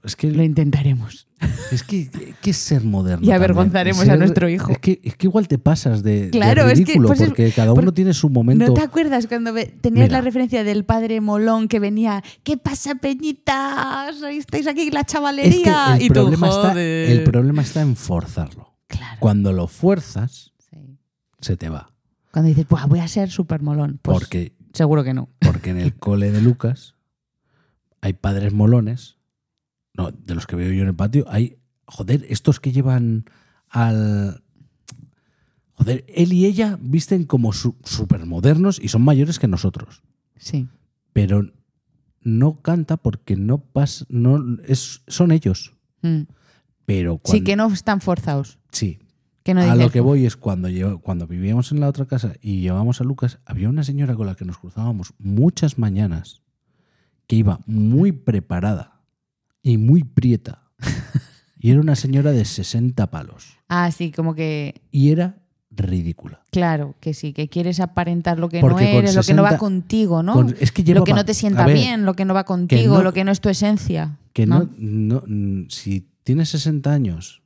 Es 0.03 0.15
que, 0.15 0.31
Lo 0.31 0.41
intentaremos. 0.43 1.27
es 1.71 1.83
que, 1.83 2.09
¿qué 2.41 2.49
es 2.51 2.57
ser 2.57 2.83
moderno? 2.85 3.25
Y 3.25 3.31
avergonzaremos 3.31 4.07
a 4.07 4.15
nuestro 4.15 4.47
hijo. 4.47 4.71
Es 4.71 4.77
que, 4.79 5.01
es 5.03 5.15
que 5.17 5.27
igual 5.27 5.49
te 5.49 5.57
pasas 5.57 6.01
de, 6.01 6.25
de 6.25 6.29
Claro, 6.31 6.63
es 6.69 6.79
que, 6.79 6.85
ridículo, 6.85 7.07
pues 7.09 7.19
es- 7.19 7.27
porque 7.27 7.51
cada 7.51 7.73
uno 7.73 7.83
por- 7.83 7.91
tiene 7.93 8.13
su 8.13 8.29
momento. 8.29 8.65
¿No 8.67 8.73
te 8.73 8.81
acuerdas 8.81 9.27
cuando 9.27 9.53
tenías 9.53 10.07
Mira. 10.07 10.07
la 10.17 10.21
referencia 10.21 10.63
del 10.63 10.85
padre 10.85 11.19
molón 11.19 11.67
que 11.67 11.79
venía? 11.79 12.23
¿Qué 12.43 12.55
pasa, 12.57 12.95
peñitas? 12.95 14.15
Estáis 14.21 14.65
aquí 14.67 14.89
la 14.91 15.01
es 15.01 15.05
chavalería. 15.07 15.95
el, 15.97 16.03
y 16.03 16.07
tú, 16.07 16.13
problema 16.13 16.47
está, 16.49 16.81
el 16.81 17.23
problema 17.25 17.61
está 17.61 17.81
en 17.81 17.95
forzarlo. 17.97 18.75
Claro. 18.87 19.17
Cuando 19.19 19.51
lo 19.51 19.67
fuerzas, 19.67 20.53
Sí. 20.69 20.77
se 21.41 21.57
te 21.57 21.67
va. 21.69 21.91
Cuando 22.31 22.47
dices, 22.49 22.65
"Buah, 22.67 22.85
voy 22.85 22.99
a 22.99 23.07
ser 23.09 23.29
súper 23.29 23.61
molón. 23.61 23.99
Pues 24.01 24.17
porque 24.17 24.53
seguro 24.73 25.03
que 25.03 25.13
no. 25.13 25.27
Porque 25.39 25.71
en 25.71 25.79
el 25.79 25.95
cole 25.95 26.31
de 26.31 26.41
Lucas 26.41 26.95
hay 28.01 28.13
padres 28.13 28.53
molones, 28.53 29.17
no, 29.97 30.11
de 30.11 30.35
los 30.35 30.45
que 30.47 30.55
veo 30.55 30.71
yo 30.71 30.81
en 30.81 30.89
el 30.89 30.95
patio, 30.95 31.25
hay, 31.29 31.57
joder, 31.85 32.25
estos 32.29 32.59
que 32.59 32.71
llevan 32.71 33.25
al... 33.69 34.41
Joder, 35.73 36.05
él 36.07 36.31
y 36.31 36.45
ella 36.45 36.77
visten 36.81 37.25
como 37.25 37.51
súper 37.51 38.25
modernos 38.25 38.79
y 38.81 38.87
son 38.87 39.01
mayores 39.01 39.39
que 39.39 39.47
nosotros. 39.47 40.03
Sí. 40.37 40.69
Pero 41.11 41.43
no 42.21 42.61
canta 42.61 42.97
porque 42.97 43.35
no 43.35 43.57
pasa, 43.59 44.05
no, 44.07 44.57
es, 44.67 45.01
son 45.07 45.31
ellos. 45.31 45.75
Mm. 46.01 46.21
Pero 46.85 47.17
cuando, 47.17 47.37
Sí, 47.37 47.43
que 47.43 47.55
no 47.55 47.67
están 47.67 47.99
forzados. 47.99 48.59
sí, 48.71 48.99
Que 49.43 49.53
no 49.53 49.61
a 49.61 49.75
lo 49.75 49.89
que 49.89 49.99
voy 49.99 50.25
es 50.25 50.37
cuando, 50.37 50.69
yo, 50.69 50.99
cuando 50.99 51.27
vivíamos 51.27 51.71
en 51.71 51.81
la 51.81 51.89
otra 51.89 52.05
casa 52.05 52.33
y 52.41 52.61
llevábamos 52.61 53.01
a 53.01 53.03
Lucas, 53.03 53.39
había 53.45 53.69
una 53.69 53.83
señora 53.83 54.15
con 54.15 54.27
la 54.27 54.35
que 54.35 54.45
nos 54.45 54.57
cruzábamos 54.57 55.13
muchas 55.17 55.77
mañanas 55.77 56.41
que 57.27 57.35
iba 57.35 57.59
muy 57.65 58.11
preparada 58.11 58.94
y 59.65 59.77
muy 59.77 60.03
prieta. 60.03 60.61
y 61.59 61.71
era 61.71 61.81
una 61.81 61.95
señora 61.95 62.31
de 62.31 62.45
60 62.45 63.09
palos. 63.09 63.57
Ah, 63.67 63.91
sí, 63.91 64.11
como 64.11 64.35
que. 64.35 64.81
Y 64.91 65.09
era 65.09 65.39
ridícula. 65.71 66.41
Claro, 66.51 66.93
que 67.01 67.13
sí, 67.15 67.33
que 67.33 67.49
quieres 67.49 67.79
aparentar 67.79 68.37
lo 68.39 68.47
que 68.47 68.61
Porque 68.61 68.83
no 68.93 68.99
eres, 68.99 69.15
lo 69.15 69.23
que 69.23 69.33
no 69.33 69.41
va 69.41 69.49
60 69.49 69.59
contigo, 69.59 70.23
¿no? 70.23 70.33
Con- 70.33 70.55
es 70.59 70.71
que 70.71 70.83
lo 70.93 71.03
que 71.03 71.13
no 71.13 71.25
te 71.25 71.33
sienta 71.33 71.65
ver, 71.65 71.75
bien, 71.75 72.05
lo 72.05 72.13
que 72.13 72.23
no 72.25 72.33
va 72.35 72.45
contigo, 72.45 72.97
no- 72.97 73.03
lo 73.03 73.11
que 73.11 73.23
no 73.23 73.31
es 73.31 73.41
tu 73.41 73.49
esencia. 73.49 74.17
Que 74.33 74.45
¿no? 74.45 74.69
no, 74.77 75.23
no- 75.23 75.23
mm, 75.27 75.67
si 75.69 76.07
tienes 76.23 76.49
60 76.49 76.93
años 76.93 77.41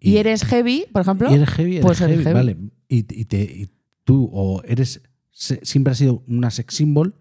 Y, 0.00 0.16
eres 0.18 0.44
heavy, 0.44 0.86
por 0.92 1.02
ejemplo. 1.02 1.28
y 1.30 1.34
eres 1.34 1.48
heavy, 1.50 1.72
eres 1.72 1.84
pues 1.84 2.00
eres 2.00 2.12
heavy, 2.12 2.24
heavy. 2.24 2.34
vale. 2.34 2.56
Y, 2.88 2.98
y 3.20 3.24
te, 3.24 3.42
y 3.42 3.68
tú 4.04 4.30
o 4.32 4.62
eres 4.62 5.02
siempre 5.32 5.90
has 5.90 5.98
sido 5.98 6.22
una 6.28 6.50
sex 6.50 6.74
symbol 6.76 7.14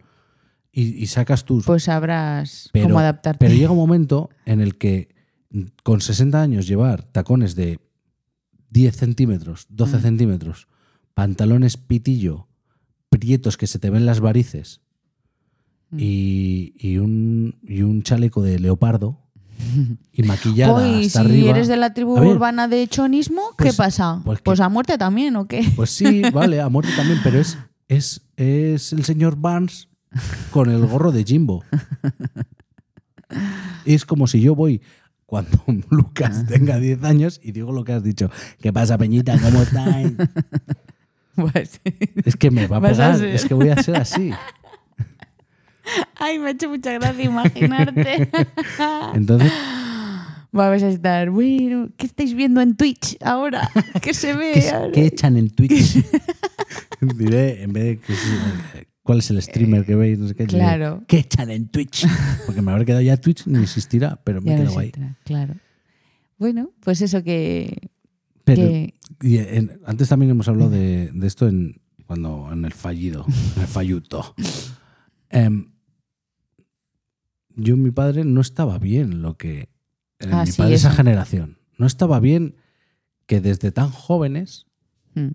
y, 0.79 1.01
y 1.01 1.07
sacas 1.07 1.43
tus 1.43 1.65
Pues 1.65 1.83
sabrás 1.85 2.69
Pero- 2.71 2.85
cómo 2.87 2.99
adaptarte. 2.99 3.43
Pero 3.43 3.57
llega 3.57 3.71
un 3.71 3.77
momento 3.77 4.29
en 4.45 4.61
el 4.61 4.77
que 4.77 5.09
mm, 5.49 5.61
con 5.83 6.01
60 6.01 6.39
años 6.41 6.67
llevar 6.67 7.01
tacones 7.03 7.55
de 7.55 7.79
10 8.69 8.95
centímetros, 8.95 9.65
12 9.69 9.97
Mm. 9.97 10.01
centímetros, 10.01 10.67
pantalones 11.15 11.77
pitillo, 11.77 12.47
prietos 13.09 13.57
que 13.57 13.65
se 13.65 13.79
te 13.79 13.89
ven 13.89 14.05
las 14.05 14.19
varices 14.19 14.81
y, 15.97 16.73
y 16.77 16.97
un, 16.97 17.55
y 17.63 17.81
un 17.81 18.03
chaleco 18.03 18.41
de 18.41 18.59
leopardo 18.59 19.17
y 20.11 20.23
maquillada 20.23 20.73
Uy, 20.99 21.05
hasta 21.05 21.21
si 21.21 21.25
arriba. 21.27 21.49
eres 21.51 21.67
de 21.67 21.77
la 21.77 21.93
tribu 21.93 22.15
ver, 22.19 22.27
urbana 22.27 22.67
de 22.67 22.87
chonismo, 22.87 23.41
¿qué 23.57 23.65
pues- 23.65 23.75
pasa? 23.77 24.21
pues 24.25 24.41
Pues, 24.41 24.59
a 24.59 24.69
muerte 24.69 24.97
también, 24.97 25.35
¿o 25.37 25.45
qué? 25.45 25.65
Pues 25.75 25.89
sí, 25.91 26.21
vale, 26.33 26.61
a 26.61 26.69
muerte 26.69 26.91
también, 26.95 27.19
pero 27.23 27.39
es, 27.39 27.57
es, 27.87 28.21
es 28.35 28.93
el 28.93 29.05
señor 29.05 29.37
Barnes 29.37 29.87
con 30.51 30.69
el 30.69 30.85
gorro 30.85 31.11
de 31.11 31.23
Jimbo. 31.23 31.63
Es 33.85 34.05
como 34.05 34.27
si 34.27 34.41
yo 34.41 34.55
voy 34.55 34.81
cuando 35.25 35.61
Lucas 35.89 36.45
tenga 36.47 36.79
10 36.79 37.03
años 37.03 37.39
y 37.43 37.51
digo 37.51 37.71
lo 37.71 37.83
que 37.83 37.93
has 37.93 38.03
dicho. 38.03 38.29
¿Qué 38.59 38.71
pasa, 38.73 38.97
Peñita? 38.97 39.37
¿Cómo 39.39 39.61
estás? 39.61 39.95
Pues, 41.35 41.79
Es 42.25 42.35
que 42.35 42.49
me 42.49 42.65
va 42.65 42.77
a 42.77 42.79
a 42.79 42.81
pegar, 42.81 43.15
ser. 43.19 43.27
es 43.29 43.45
que 43.45 43.53
voy 43.53 43.69
a 43.69 43.83
ser 43.83 43.95
así. 43.97 44.31
Ay, 46.15 46.39
me 46.39 46.47
ha 46.47 46.49
hecho 46.49 46.67
mucha 46.67 46.91
gracia 46.93 47.23
imaginarte. 47.25 48.27
Entonces, 49.13 49.51
Vamos 50.51 50.81
a 50.81 50.87
estar, 50.89 51.29
bueno, 51.29 51.89
¿qué 51.95 52.07
estáis 52.07 52.33
viendo 52.33 52.59
en 52.61 52.75
Twitch 52.75 53.17
ahora? 53.23 53.69
¿Qué 54.01 54.15
se 54.15 54.33
ve? 54.33 54.53
¿qué, 54.53 54.69
ahora? 54.71 54.91
qué 54.91 55.05
echan 55.05 55.37
en 55.37 55.51
Twitch? 55.51 56.03
Diré, 57.01 57.61
en 57.61 57.73
vez 57.73 57.83
de 57.83 57.99
que 57.99 58.13
eh, 58.13 58.87
cuál 59.07 59.19
es 59.19 59.29
el 59.31 59.41
streamer 59.41 59.85
que 59.85 59.95
veis, 59.95 60.19
no 60.19 60.27
sé 60.27 60.35
qué. 60.35 60.45
Claro. 60.45 61.03
¿Qué 61.07 61.19
echan 61.19 61.49
en 61.49 61.69
Twitch? 61.69 62.05
Porque 62.45 62.61
me 62.61 62.71
habrá 62.71 62.85
quedado 62.85 63.01
ya 63.01 63.17
Twitch, 63.17 63.47
ni 63.47 63.63
existirá, 63.63 64.19
pero 64.23 64.41
me 64.41 64.53
he 64.53 64.57
quedado 64.57 64.77
ahí. 64.79 64.91
claro. 65.23 65.55
Bueno, 66.37 66.71
pues 66.81 67.01
eso 67.01 67.23
que, 67.23 67.89
Pero, 68.43 68.61
que- 68.61 68.93
y 69.21 69.37
en- 69.39 69.79
antes 69.85 70.09
también 70.09 70.29
hemos 70.31 70.47
hablado 70.47 70.69
de, 70.69 71.09
de 71.11 71.25
esto 71.27 71.47
en, 71.47 71.81
cuando, 72.05 72.49
en 72.51 72.63
el 72.65 72.73
fallido, 72.73 73.25
en 73.55 73.61
el 73.61 73.67
falluto. 73.67 74.35
Em, 75.29 75.71
yo, 77.55 77.75
mi 77.75 77.91
padre, 77.91 78.23
no 78.23 78.41
estaba 78.41 78.77
bien 78.77 79.21
lo 79.21 79.35
que. 79.37 79.69
en 80.19 80.33
Ah, 80.33 80.41
mi 80.45 80.51
sí, 80.51 80.57
padre, 80.57 80.75
esa 80.75 80.91
generación. 80.91 81.57
No 81.77 81.85
estaba 81.87 82.19
bien 82.19 82.55
que 83.25 83.41
desde 83.41 83.71
tan 83.71 83.89
jóvenes. 83.89 84.65
Mm. 85.15 85.29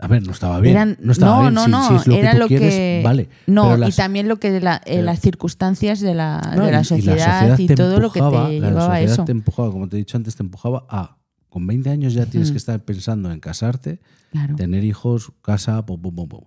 A 0.00 0.08
ver, 0.08 0.26
no 0.26 0.32
estaba 0.32 0.60
bien. 0.60 0.74
Eran- 0.76 0.96
no 1.00 1.12
estaba 1.12 1.36
no, 1.36 1.40
bien. 1.42 1.54
no, 1.54 1.64
Si- 1.64 1.70
no, 1.70 1.88
si 1.88 1.94
es 1.94 2.06
lo 2.08 2.14
era 2.16 2.32
que 2.32 2.38
lo 2.38 2.46
quieres, 2.48 2.74
que- 2.74 3.00
vale. 3.04 3.28
No, 3.46 3.86
y 3.88 3.92
también 3.92 4.28
lo 4.28 4.36
que 4.40 4.60
la- 4.60 4.80
eh, 4.86 5.02
las 5.02 5.20
circunstancias 5.20 6.00
de 6.00 6.14
la, 6.14 6.52
No, 6.56 6.64
de 6.64 6.68
y- 6.68 6.72
la 6.72 6.84
sociedad 6.84 7.58
y, 7.58 7.66
todo 7.68 8.00
lo 8.00 8.10
que 8.10 8.20
te 8.20 8.24
la 8.30 8.48
llevaba 8.48 8.84
a 8.86 8.88
sociedad 8.88 9.12
eso. 9.14 9.24
te 9.24 9.32
empujaba, 9.32 9.70
como 9.70 9.88
te 9.88 9.96
he 9.96 9.98
dicho 9.98 10.16
antes, 10.16 10.34
te 10.36 10.42
empujaba 10.42 10.84
a. 10.88 11.16
Con 11.48 11.66
20 11.68 11.88
años 11.90 12.12
ya 12.14 12.26
tienes 12.26 12.50
Mm. 12.50 12.52
que 12.52 12.58
estar 12.58 12.80
pensando 12.84 13.30
en 13.30 13.38
casarte, 13.38 14.00
Claro. 14.32 14.56
tener 14.56 14.82
hijos, 14.84 15.30
casa, 15.42 15.86
pum, 15.86 16.02
pum, 16.02 16.14
pum, 16.14 16.28
pum. 16.28 16.40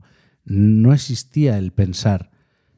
No 0.44 0.94
existía 0.94 1.58
el 1.58 1.72
pensar 1.72 2.30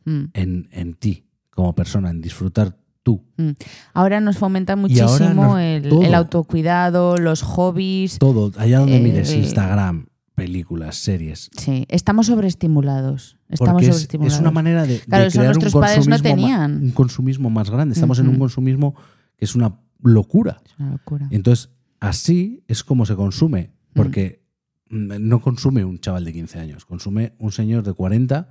Mm, 0.06 0.26
en, 0.34 0.70
en 0.72 0.94
ti 0.94 1.26
como 1.50 1.74
persona, 1.74 2.12
en 2.12 2.22
disfrutar 2.22 2.78
tú. 3.04 3.24
mm. 3.38 3.50
Ahora 3.94 4.22
nos 4.22 4.38
fomenta 4.38 4.76
muchísimo 4.76 5.56
nos- 5.58 5.60
el, 5.60 6.14
autocuidado, 6.14 7.18
los 7.18 7.42
hobbies. 7.42 8.20
Todo, 8.20 8.52
allá 8.58 8.80
donde 8.80 8.98
Eh, 8.98 9.02
mires, 9.02 9.34
Instagram, 9.34 10.06
películas, 10.40 10.96
series. 10.98 11.50
Sí, 11.58 11.86
estamos 11.90 12.28
sobreestimulados. 12.28 13.38
Estamos 13.50 13.74
Porque 13.74 13.88
es, 13.88 13.96
sobreestimulados. 13.96 14.34
es 14.36 14.40
una 14.42 14.52
manera 14.52 14.84
de, 14.84 14.94
de 14.94 15.00
Claro, 15.02 15.26
eso 15.26 15.40
crear 15.40 15.56
un 15.56 15.62
nuestros 15.62 15.82
padres 15.82 16.08
no 16.08 16.20
tenían. 16.20 16.84
un 16.84 16.92
consumismo 16.92 17.50
más 17.50 17.70
grande. 17.70 17.94
Estamos 17.94 18.20
en 18.20 18.28
un 18.30 18.40
consumismo 18.40 18.96
que 19.38 19.46
es 19.46 19.56
una 19.56 19.80
locura. 20.02 20.62
Es 20.66 20.80
una 20.80 20.92
locura. 20.92 21.28
Entonces, 21.32 21.70
así 22.00 22.64
es 22.68 22.84
como 22.84 23.06
se 23.06 23.16
consume. 23.16 23.72
Porque 23.94 24.44
mm, 24.90 25.28
no 25.28 25.42
consume 25.42 25.84
un 25.86 26.00
chaval 26.00 26.26
de 26.26 26.34
15 26.34 26.60
años, 26.60 26.86
consume 26.86 27.34
un 27.40 27.52
señor 27.52 27.84
de 27.84 27.94
40 27.94 28.48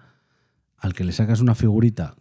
al 0.79 0.95
que 0.95 1.05
le 1.05 1.13
sacas 1.13 1.41
una 1.41 1.55
figurita 1.55 2.15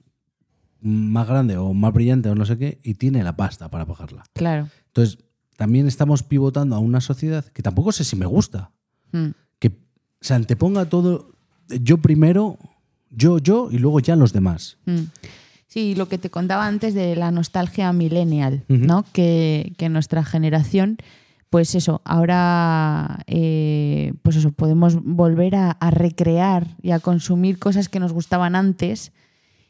más 0.79 1.27
grande 1.27 1.57
o 1.57 1.73
más 1.73 1.91
brillante 1.93 2.29
o 2.29 2.35
no 2.35 2.45
sé 2.45 2.57
qué 2.57 2.79
y 2.83 2.93
tiene 2.93 3.23
la 3.23 3.35
pasta 3.35 3.69
para 3.69 3.85
pagarla. 3.85 4.23
Claro. 4.33 4.69
Entonces, 4.87 5.17
también 5.57 5.87
estamos 5.87 6.21
pivotando 6.21 6.75
a 6.75 6.79
una 6.79 7.01
sociedad 7.01 7.43
que 7.45 7.63
tampoco 7.63 7.91
sé 7.91 8.03
si 8.03 8.15
me 8.15 8.25
gusta, 8.25 8.71
Mm. 9.13 9.29
Se 10.27 10.33
anteponga 10.33 10.85
todo 10.89 11.29
yo 11.69 11.97
primero, 11.97 12.57
yo, 13.09 13.39
yo 13.39 13.69
y 13.71 13.77
luego 13.77 13.99
ya 14.01 14.15
los 14.15 14.33
demás. 14.33 14.77
Mm. 14.85 15.03
Sí, 15.67 15.95
lo 15.95 16.07
que 16.07 16.17
te 16.17 16.29
contaba 16.29 16.65
antes 16.67 16.93
de 16.93 17.15
la 17.15 17.31
nostalgia 17.31 17.91
millennial. 17.93 18.63
¿no? 18.67 19.05
Que, 19.13 19.73
que 19.77 19.89
nuestra 19.89 20.23
generación, 20.23 20.97
pues 21.49 21.75
eso, 21.75 22.01
ahora 22.05 23.19
eh, 23.27 24.13
pues 24.23 24.35
eso, 24.37 24.51
podemos 24.51 24.95
volver 25.03 25.55
a, 25.55 25.71
a 25.71 25.91
recrear 25.91 26.67
y 26.81 26.91
a 26.91 26.99
consumir 26.99 27.57
cosas 27.59 27.89
que 27.89 27.99
nos 27.99 28.11
gustaban 28.13 28.55
antes 28.55 29.11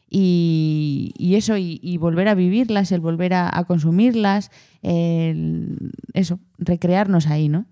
y, 0.09 1.13
y 1.17 1.35
eso, 1.35 1.57
y, 1.57 1.79
y 1.83 1.97
volver 1.97 2.27
a 2.29 2.35
vivirlas, 2.35 2.91
el 2.91 3.01
volver 3.01 3.33
a, 3.33 3.49
a 3.57 3.65
consumirlas, 3.65 4.51
el- 4.81 5.91
eso, 6.13 6.39
recrearnos 6.57 7.27
ahí, 7.27 7.49
¿no? 7.49 7.65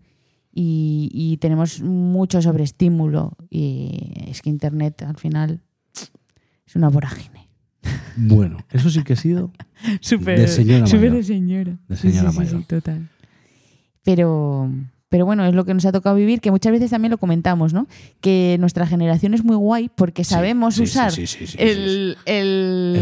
Y, 0.58 1.10
y 1.14 1.36
tenemos 1.38 1.82
mucho 1.82 2.42
sobreestímulo 2.42 3.34
y 3.50 4.14
es 4.28 4.42
que 4.42 4.50
Internet 4.50 5.02
al 5.02 5.18
final 5.18 5.60
es 6.66 6.76
una 6.78 6.88
vorágine. 6.90 7.50
Bueno, 8.16 8.58
eso 8.72 8.90
sí 8.90 9.04
que 9.04 9.14
ha 9.14 9.18
sido 9.18 9.52
Súper 10.02 10.40
De 10.40 10.48
señora 10.48 10.88
súper 10.88 11.10
mayor. 11.12 11.18
de 11.18 11.24
señora. 11.24 11.78
De 11.90 11.98
Sí, 11.98 12.10
señora 12.10 12.32
sí, 12.32 12.38
sí, 12.38 12.44
mayor. 12.44 12.60
sí, 12.62 12.66
total. 12.68 13.10
Pero, 14.04 14.72
pero 15.10 15.26
bueno, 15.26 15.46
es 15.46 15.54
lo 15.54 15.66
que 15.66 15.74
nos 15.74 15.86
ha 15.86 15.92
tocado 15.92 16.16
vivir, 16.16 16.40
que 16.40 16.52
muchas 16.52 16.72
veces 16.72 16.90
también 16.92 17.12
lo 17.12 17.18
comentamos, 17.18 17.74
¿no? 17.74 17.88
Que 18.22 18.56
nuestra 18.60 18.88
generación 18.88 19.34
es 19.34 19.44
muy 19.44 19.58
guay 19.58 19.90
porque 19.94 20.24
sabemos 20.24 20.80
usar 20.80 21.12
El 21.58 22.16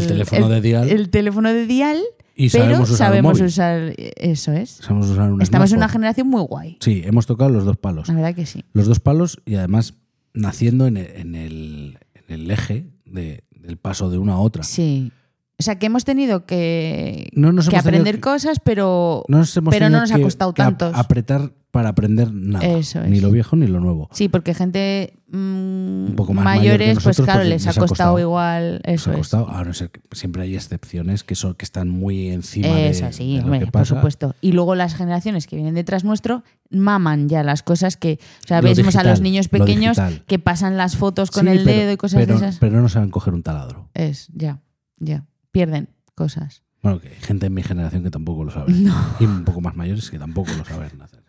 teléfono 0.08 0.50
de 0.50 0.62
dial. 0.62 0.89
el 0.89 1.10
teléfono 1.10 1.54
de 1.54 1.68
dial, 1.68 2.00
y 2.36 2.50
pero 2.50 2.63
sabemos 2.65 2.89
usar 2.89 2.91
un 2.91 2.98
sabemos 2.98 3.34
móvil. 3.34 3.46
usar 3.46 3.93
eso 3.98 4.52
es. 4.54 4.69
Sabemos 4.72 5.10
usar 5.10 5.32
un 5.32 5.41
Estamos 5.41 5.72
en 5.72 5.78
una 5.78 5.89
generación 5.89 6.28
muy 6.28 6.41
guay. 6.43 6.78
Sí, 6.80 7.02
hemos 7.06 7.26
tocado 7.28 7.50
los 7.50 7.65
dos 7.65 7.78
palos. 7.78 8.08
La 8.08 8.15
verdad 8.15 8.34
que 8.36 8.46
sí. 8.46 8.63
Los 8.74 8.88
dos 8.88 9.00
palos 9.00 9.41
y 9.46 9.56
además 9.56 9.93
naciendo 10.34 10.88
en 10.88 10.98
el, 10.98 11.08
en 11.15 11.36
el, 11.36 11.98
en 12.15 12.34
el 12.34 12.52
eje 12.52 12.88
de- 13.06 13.43
del 13.52 13.78
paso 13.78 14.10
de 14.10 14.17
una 14.17 14.34
a 14.34 14.39
otra. 14.39 14.63
Sí. 14.63 15.12
O 15.60 15.63
sea, 15.63 15.78
que 15.80 15.86
hemos 15.86 16.04
tenido 16.04 16.46
que, 16.46 17.30
No 17.34 17.52
nos 17.54 17.69
que 17.69 17.76
hemos 17.76 17.84
tenido 17.86 18.02
aprender 18.02 18.15
que- 18.15 18.22
cosas, 18.22 18.60
pero 18.60 19.24
No 19.28 19.38
nos 19.38 19.56
hemos 19.56 19.72
pero 19.74 19.89
no 19.89 20.00
nos 20.02 20.12
ha 20.12 20.19
costado 20.19 20.52
tantos. 20.54 20.93
apretar 20.96 21.54
para 21.74 21.90
aprender 21.90 22.32
nada. 22.32 22.64
Eso 22.68 23.02
es. 23.02 23.10
Ni 23.10 23.20
lo 23.20 23.32
viejo 23.32 23.56
ni 23.56 23.66
lo 23.66 23.80
nuevo. 23.80 24.08
Sí, 24.12 24.30
porque 24.30 24.54
gente 24.54 25.16
mm, 25.32 26.14
poco 26.14 26.36
más 26.36 26.46
mayor 26.46 26.74
mayores, 26.78 26.94
pues 26.94 27.06
nosotros, 27.08 27.26
claro, 27.26 27.40
pues, 27.40 27.50
les, 27.50 27.66
les 27.66 27.68
ha 27.68 27.80
ha 27.80 27.82
costado, 27.88 28.20
igual. 28.20 28.80
Eso 28.84 29.10
ha 29.10 29.14
es. 29.14 29.18
costado, 29.18 29.50
a 29.50 29.64
no 29.64 29.74
ser 29.74 29.90
que 29.90 30.00
siempre 30.12 30.44
hay 30.44 30.56
excepciones 30.56 31.24
que 31.24 31.34
son 31.34 31.56
que 31.56 31.66
están 31.66 31.90
muy 31.90 32.30
encima 32.30 32.68
de, 32.68 32.94
sí, 33.12 33.34
de 33.34 33.38
lo 33.40 33.46
hombre, 33.46 33.60
que 33.62 33.66
por 33.66 33.72
pasa. 33.82 33.96
supuesto. 33.96 34.36
Y 34.40 34.52
luego 34.52 34.76
las 34.76 34.94
generaciones 34.94 35.48
que 35.48 35.56
vienen 35.56 35.74
detrás 35.74 36.04
nuestro 36.04 36.44
maman 36.70 37.28
ya 37.28 37.42
las 37.42 37.64
cosas 37.64 37.98
que. 37.98 38.20
O 38.44 38.48
sea, 38.48 38.62
vemos 38.62 38.96
a 38.96 39.04
los 39.04 39.22
niños 39.22 39.48
pequeños 39.48 39.98
que 40.28 40.38
pasan 40.38 40.78
las 40.78 40.96
fotos 40.96 41.32
con 41.32 41.46
Sí, 41.48 41.52
el 41.54 41.64
pero- 41.64 41.76
dedo 41.80 41.92
y 41.94 41.98
cosas 41.98 42.20
pero, 42.22 42.38
de 42.40 42.46
esas. 42.46 42.60
Pero 42.60 42.80
no 42.84 42.88
saben 42.88 43.10
coger 43.10 43.34
un 43.34 43.42
taladro. 43.42 43.90
Es, 43.96 44.28
ya, 44.32 44.62
ya. 45.00 45.26
Pierden 45.52 45.90
cosas. 46.14 46.62
Bueno, 46.84 47.00
que 47.00 47.08
hay 47.08 47.16
gente 47.20 47.48
en 47.48 47.54
mi 47.56 47.64
generación 47.64 48.04
que 48.04 48.12
tampoco 48.12 48.44
lo 48.44 48.52
sabe. 48.52 48.72
Y 49.20 49.24
un 49.26 49.44
poco 49.44 49.60
más 49.60 49.76
mayores 49.76 50.12
que 50.12 50.20
tampoco 50.20 50.52
lo 50.56 50.66
saben 50.66 51.02
hacer. 51.02 51.23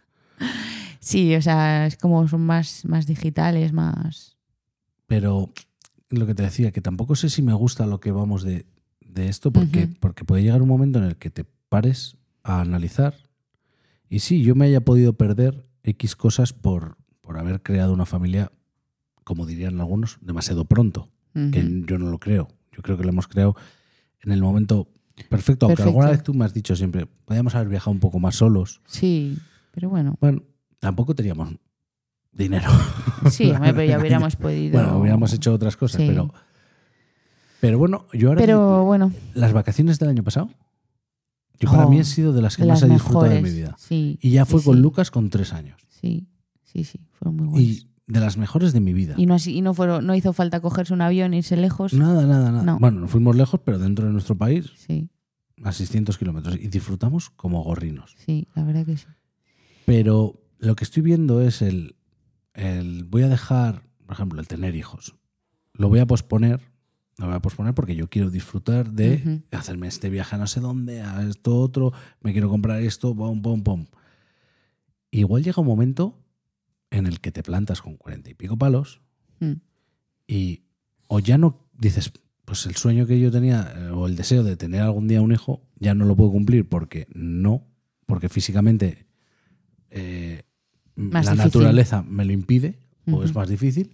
Sí, 1.00 1.34
o 1.34 1.42
sea, 1.42 1.86
es 1.86 1.96
como 1.96 2.26
son 2.28 2.46
más, 2.46 2.84
más 2.86 3.06
digitales, 3.06 3.72
más. 3.72 4.38
Pero 5.06 5.52
lo 6.08 6.26
que 6.26 6.34
te 6.34 6.42
decía, 6.42 6.72
que 6.72 6.80
tampoco 6.80 7.14
sé 7.14 7.28
si 7.28 7.42
me 7.42 7.52
gusta 7.52 7.86
lo 7.86 8.00
que 8.00 8.10
vamos 8.10 8.42
de, 8.42 8.66
de 9.00 9.28
esto, 9.28 9.52
porque, 9.52 9.86
porque 10.00 10.24
puede 10.24 10.42
llegar 10.42 10.62
un 10.62 10.68
momento 10.68 10.98
en 10.98 11.04
el 11.04 11.16
que 11.16 11.28
te 11.30 11.44
pares 11.68 12.16
a 12.42 12.60
analizar. 12.60 13.14
Y 14.08 14.20
sí, 14.20 14.42
yo 14.42 14.54
me 14.54 14.64
haya 14.64 14.80
podido 14.80 15.12
perder 15.12 15.66
X 15.82 16.16
cosas 16.16 16.52
por, 16.52 16.96
por 17.20 17.38
haber 17.38 17.62
creado 17.62 17.92
una 17.92 18.06
familia, 18.06 18.50
como 19.24 19.44
dirían 19.44 19.80
algunos, 19.80 20.18
demasiado 20.20 20.64
pronto. 20.64 21.10
Que 21.34 21.82
yo 21.86 21.98
no 21.98 22.10
lo 22.10 22.20
creo. 22.20 22.46
Yo 22.70 22.80
creo 22.82 22.96
que 22.96 23.02
lo 23.02 23.08
hemos 23.08 23.26
creado 23.26 23.56
en 24.20 24.30
el 24.30 24.40
momento 24.40 24.88
perfecto. 25.28 25.66
Aunque 25.66 25.82
Perfecto. 25.82 25.82
alguna 25.84 26.10
vez 26.10 26.22
tú 26.22 26.32
me 26.32 26.44
has 26.44 26.54
dicho 26.54 26.76
siempre, 26.76 27.06
podríamos 27.06 27.56
haber 27.56 27.68
viajado 27.68 27.90
un 27.90 27.98
poco 27.98 28.20
más 28.20 28.36
solos. 28.36 28.80
Sí, 28.86 29.36
pero 29.74 29.88
bueno. 29.90 30.16
Bueno, 30.20 30.42
tampoco 30.78 31.14
teníamos 31.14 31.50
dinero. 32.32 32.70
Sí, 33.30 33.52
pero 33.60 33.82
ya 33.84 33.98
hubiéramos 34.00 34.36
podido. 34.36 34.78
Bueno, 34.80 34.98
hubiéramos 34.98 35.32
hecho 35.32 35.52
otras 35.52 35.76
cosas, 35.76 36.00
Sí. 36.00 36.06
pero. 36.08 36.32
Pero 37.60 37.78
bueno, 37.78 38.06
yo 38.12 38.28
ahora. 38.28 38.40
Pero 38.40 38.84
bueno, 38.84 39.12
Las 39.34 39.52
vacaciones 39.52 39.98
del 39.98 40.10
año 40.10 40.22
pasado, 40.22 40.50
yo 41.58 41.70
para 41.70 41.86
Oh, 41.86 41.90
mí 41.90 41.98
han 41.98 42.04
sido 42.04 42.32
de 42.32 42.42
las 42.42 42.56
que 42.56 42.62
de 42.62 42.68
más 42.68 42.82
las 42.82 42.90
he 42.90 42.92
disfrutado 42.92 43.24
de 43.32 43.40
mi 43.42 43.50
vida. 43.50 43.74
Sí, 43.78 44.18
Y 44.20 44.30
ya 44.30 44.44
sí, 44.44 44.52
fue 44.52 44.62
con 44.62 44.76
sí. 44.76 44.82
Lucas 44.82 45.10
con 45.10 45.30
tres 45.30 45.52
años. 45.52 45.80
Sí, 45.88 46.28
sí, 46.64 46.84
sí, 46.84 47.00
fueron 47.12 47.36
muy 47.36 47.46
buenos. 47.46 47.62
Y 47.68 47.88
de 48.06 48.20
las 48.20 48.36
mejores 48.36 48.74
de 48.74 48.80
mi 48.80 48.92
vida. 48.92 49.14
Y 49.16 49.24
no, 49.24 49.34
así- 49.34 49.56
y 49.56 49.62
no, 49.62 49.72
fueron, 49.72 50.06
no 50.06 50.14
hizo 50.14 50.34
falta 50.34 50.60
cogerse 50.60 50.92
un 50.92 51.00
avión 51.00 51.32
e 51.32 51.38
irse 51.38 51.56
lejos. 51.56 51.94
Nada, 51.94 52.26
nada, 52.26 52.50
nada. 52.50 52.62
No. 52.64 52.78
Bueno, 52.78 53.00
nos 53.00 53.10
fuimos 53.10 53.34
lejos, 53.34 53.60
pero 53.64 53.78
dentro 53.78 54.04
de 54.06 54.12
nuestro 54.12 54.36
país, 54.36 54.70
Sí, 54.76 55.08
a 55.62 55.72
600 55.72 56.18
kilómetros. 56.18 56.56
Y 56.56 56.68
disfrutamos 56.68 57.30
como 57.30 57.62
gorrinos. 57.62 58.14
sí, 58.26 58.46
la 58.54 58.64
verdad 58.64 58.84
que 58.84 58.98
sí. 58.98 59.06
Pero 59.86 60.40
lo 60.58 60.76
que 60.76 60.84
estoy 60.84 61.02
viendo 61.02 61.40
es 61.40 61.62
el, 61.62 61.96
el. 62.54 63.04
Voy 63.04 63.22
a 63.22 63.28
dejar, 63.28 63.82
por 64.06 64.14
ejemplo, 64.14 64.40
el 64.40 64.48
tener 64.48 64.74
hijos. 64.76 65.16
Lo 65.72 65.88
voy 65.88 65.98
a 66.00 66.06
posponer 66.06 66.60
lo 67.16 67.26
voy 67.26 67.36
a 67.36 67.40
posponer 67.40 67.74
porque 67.74 67.94
yo 67.94 68.08
quiero 68.10 68.28
disfrutar 68.28 68.90
de 68.90 69.42
hacerme 69.52 69.86
este 69.86 70.10
viaje 70.10 70.34
a 70.34 70.38
no 70.38 70.48
sé 70.48 70.58
dónde, 70.60 71.00
a 71.00 71.22
esto 71.22 71.56
otro, 71.60 71.92
me 72.20 72.32
quiero 72.32 72.48
comprar 72.48 72.82
esto, 72.82 73.14
pom, 73.14 73.40
pom, 73.40 73.62
pom. 73.62 73.86
Igual 75.12 75.44
llega 75.44 75.60
un 75.60 75.68
momento 75.68 76.18
en 76.90 77.06
el 77.06 77.20
que 77.20 77.30
te 77.30 77.44
plantas 77.44 77.82
con 77.82 77.96
cuarenta 77.96 78.30
y 78.30 78.34
pico 78.34 78.56
palos 78.56 79.00
Mm. 79.40 79.54
y 80.28 80.62
o 81.08 81.18
ya 81.18 81.38
no 81.38 81.68
dices, 81.72 82.12
pues 82.44 82.66
el 82.66 82.76
sueño 82.76 83.06
que 83.06 83.18
yo 83.18 83.30
tenía 83.30 83.72
eh, 83.76 83.90
o 83.90 84.06
el 84.06 84.16
deseo 84.16 84.42
de 84.44 84.56
tener 84.56 84.80
algún 84.80 85.08
día 85.08 85.20
un 85.20 85.32
hijo, 85.32 85.62
ya 85.76 85.94
no 85.94 86.04
lo 86.04 86.14
puedo 86.16 86.30
cumplir 86.30 86.68
porque 86.68 87.06
no, 87.12 87.66
porque 88.06 88.28
físicamente 88.28 89.06
eh, 89.96 90.42
la 90.96 91.20
difícil. 91.20 91.36
naturaleza 91.38 92.02
me 92.02 92.24
lo 92.24 92.32
impide 92.32 92.78
o 93.10 93.22
es 93.22 93.34
más 93.34 93.48
difícil, 93.48 93.92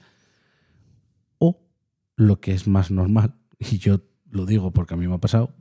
o 1.39 1.61
lo 2.17 2.41
que 2.41 2.53
es 2.53 2.67
más 2.67 2.91
normal, 2.91 3.35
y 3.59 3.79
yo 3.79 4.01
lo 4.31 4.47
digo 4.47 4.73
porque 4.73 4.95
a 4.95 4.97
mí 4.97 5.07
me 5.09 5.15
ha 5.15 5.19
pasado, 5.19 5.55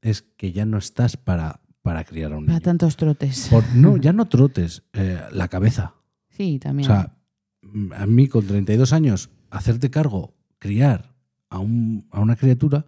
es 0.00 0.22
que 0.22 0.52
ya 0.52 0.64
no 0.64 0.78
estás 0.78 1.16
para, 1.16 1.60
para 1.82 2.04
criar 2.04 2.32
a 2.32 2.38
un 2.38 2.46
Para 2.46 2.58
niño. 2.58 2.64
tantos 2.64 2.96
trotes. 2.96 3.48
Por- 3.48 3.68
no, 3.74 3.96
ya 3.96 4.12
no 4.12 4.26
trotes, 4.28 4.82
eh, 4.92 5.20
la 5.32 5.48
cabeza. 5.48 5.94
Sí, 6.30 6.56
O 6.56 6.60
también. 6.60 6.86
sea, 6.88 7.16
mm, 7.62 7.92
a 7.92 8.06
mí 8.06 8.28
con 8.28 8.46
32 8.46 8.92
años, 8.92 9.30
hacerte 9.50 9.90
cargo, 9.90 10.34
criar 10.58 11.14
a, 11.50 11.58
un- 11.58 12.06
a 12.10 12.20
una 12.20 12.36
criatura, 12.36 12.86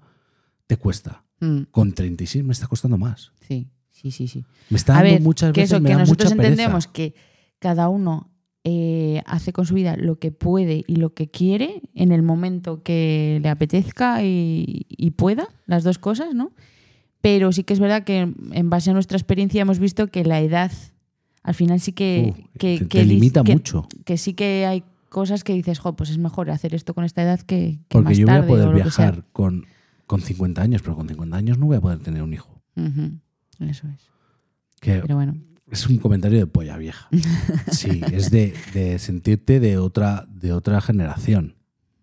te 0.67 0.77
cuesta. 0.77 1.25
Mm, 1.41 1.63
Con 1.71 1.93
36 1.93 2.45
me 2.45 2.53
está 2.53 2.67
costando 2.67 2.99
más. 2.99 3.33
sí, 3.41 3.69
sí, 4.01 4.11
sí, 4.11 4.29
sí. 4.29 4.45
Me 4.71 4.77
está 4.77 4.95
A 4.95 4.97
dando 5.03 5.11
ver, 5.13 5.21
muchas 5.23 5.53
que 5.53 5.61
veces 5.63 5.73
eso, 5.73 5.81
me 5.83 5.89
que 5.89 5.95
da 5.95 6.01
nosotros 6.01 6.33
mucha 6.35 6.43
entendemos 6.43 6.87
que 6.87 7.15
cada 7.59 7.89
uno 7.89 8.31
eh, 8.65 9.23
hace 9.27 9.53
con 9.53 9.67
su 9.67 9.75
vida 9.75 9.97
lo 9.97 10.19
que 10.19 10.33
puede 10.33 10.85
y 10.87 10.97
lo 10.97 11.15
que 11.15 11.31
quiere 11.31 11.83
en 11.95 12.13
el 12.13 12.23
momento 12.23 12.83
que 12.83 13.39
le 13.43 13.49
apetezca 13.49 14.23
y, 14.23 14.87
y 14.89 15.11
pueda, 15.13 15.49
las 15.67 15.83
dos 15.85 15.99
cosas, 15.99 16.35
¿no? 16.35 16.53
Pero 17.21 17.53
sí 17.53 17.65
que 17.65 17.73
es 17.75 17.81
verdad 17.81 18.05
que 18.05 18.21
en 18.53 18.71
base 18.71 18.91
a 18.91 18.95
nuestra 18.95 19.17
experiencia 19.19 19.61
hemos 19.63 19.79
visto 19.79 20.07
que 20.09 20.25
la 20.25 20.41
edad 20.41 20.73
al 21.43 21.55
final 21.55 21.81
sí 21.81 21.93
que, 21.93 22.33
Uh, 22.37 22.59
que, 22.59 22.79
te- 22.79 22.79
que 22.81 22.85
te 22.87 23.03
dic- 23.05 23.09
limita 23.09 23.43
que- 23.45 23.53
mucho. 23.53 23.87
que 24.05 24.17
sí 24.19 24.35
que 24.35 24.67
hay 24.67 24.85
cosas 25.09 25.43
que 25.43 25.53
dices, 25.55 25.79
jo, 25.79 25.97
pues 25.97 26.11
es 26.11 26.19
mejor 26.19 26.51
hacer 26.51 26.75
esto 26.75 26.95
con 26.95 27.05
esta 27.05 27.23
edad 27.23 27.41
que, 27.41 27.79
que 27.89 27.97
Porque 27.99 28.11
más 28.11 28.19
yo 28.19 28.27
voy 28.27 28.35
tarde 28.35 28.45
a 28.45 28.49
poder 28.49 28.75
viajar 28.75 29.25
con, 29.33 29.65
con 30.07 30.21
50 30.21 30.63
años, 30.63 30.83
pero 30.83 30.97
con 30.97 31.09
50 31.09 31.37
años 31.37 31.59
no 31.59 31.67
voy 31.67 31.77
a 31.79 31.81
poder 31.81 31.99
tener 31.99 32.23
un 32.23 32.33
hijo. 32.35 32.63
Ujú, 32.77 33.19
Eso 33.61 33.87
es. 33.88 34.11
Que 34.81 35.01
Pero 35.03 35.14
bueno. 35.16 35.37
es 35.70 35.87
un 35.87 35.99
comentario 35.99 36.38
de 36.38 36.46
polla 36.46 36.77
vieja. 36.77 37.09
Sí, 37.70 38.01
es 38.12 38.31
de, 38.31 38.55
de 38.75 38.99
sentirte 38.99 39.61
de 39.61 39.79
otra, 39.79 40.27
de 40.29 40.53
otra 40.53 40.81
generación. 40.81 41.57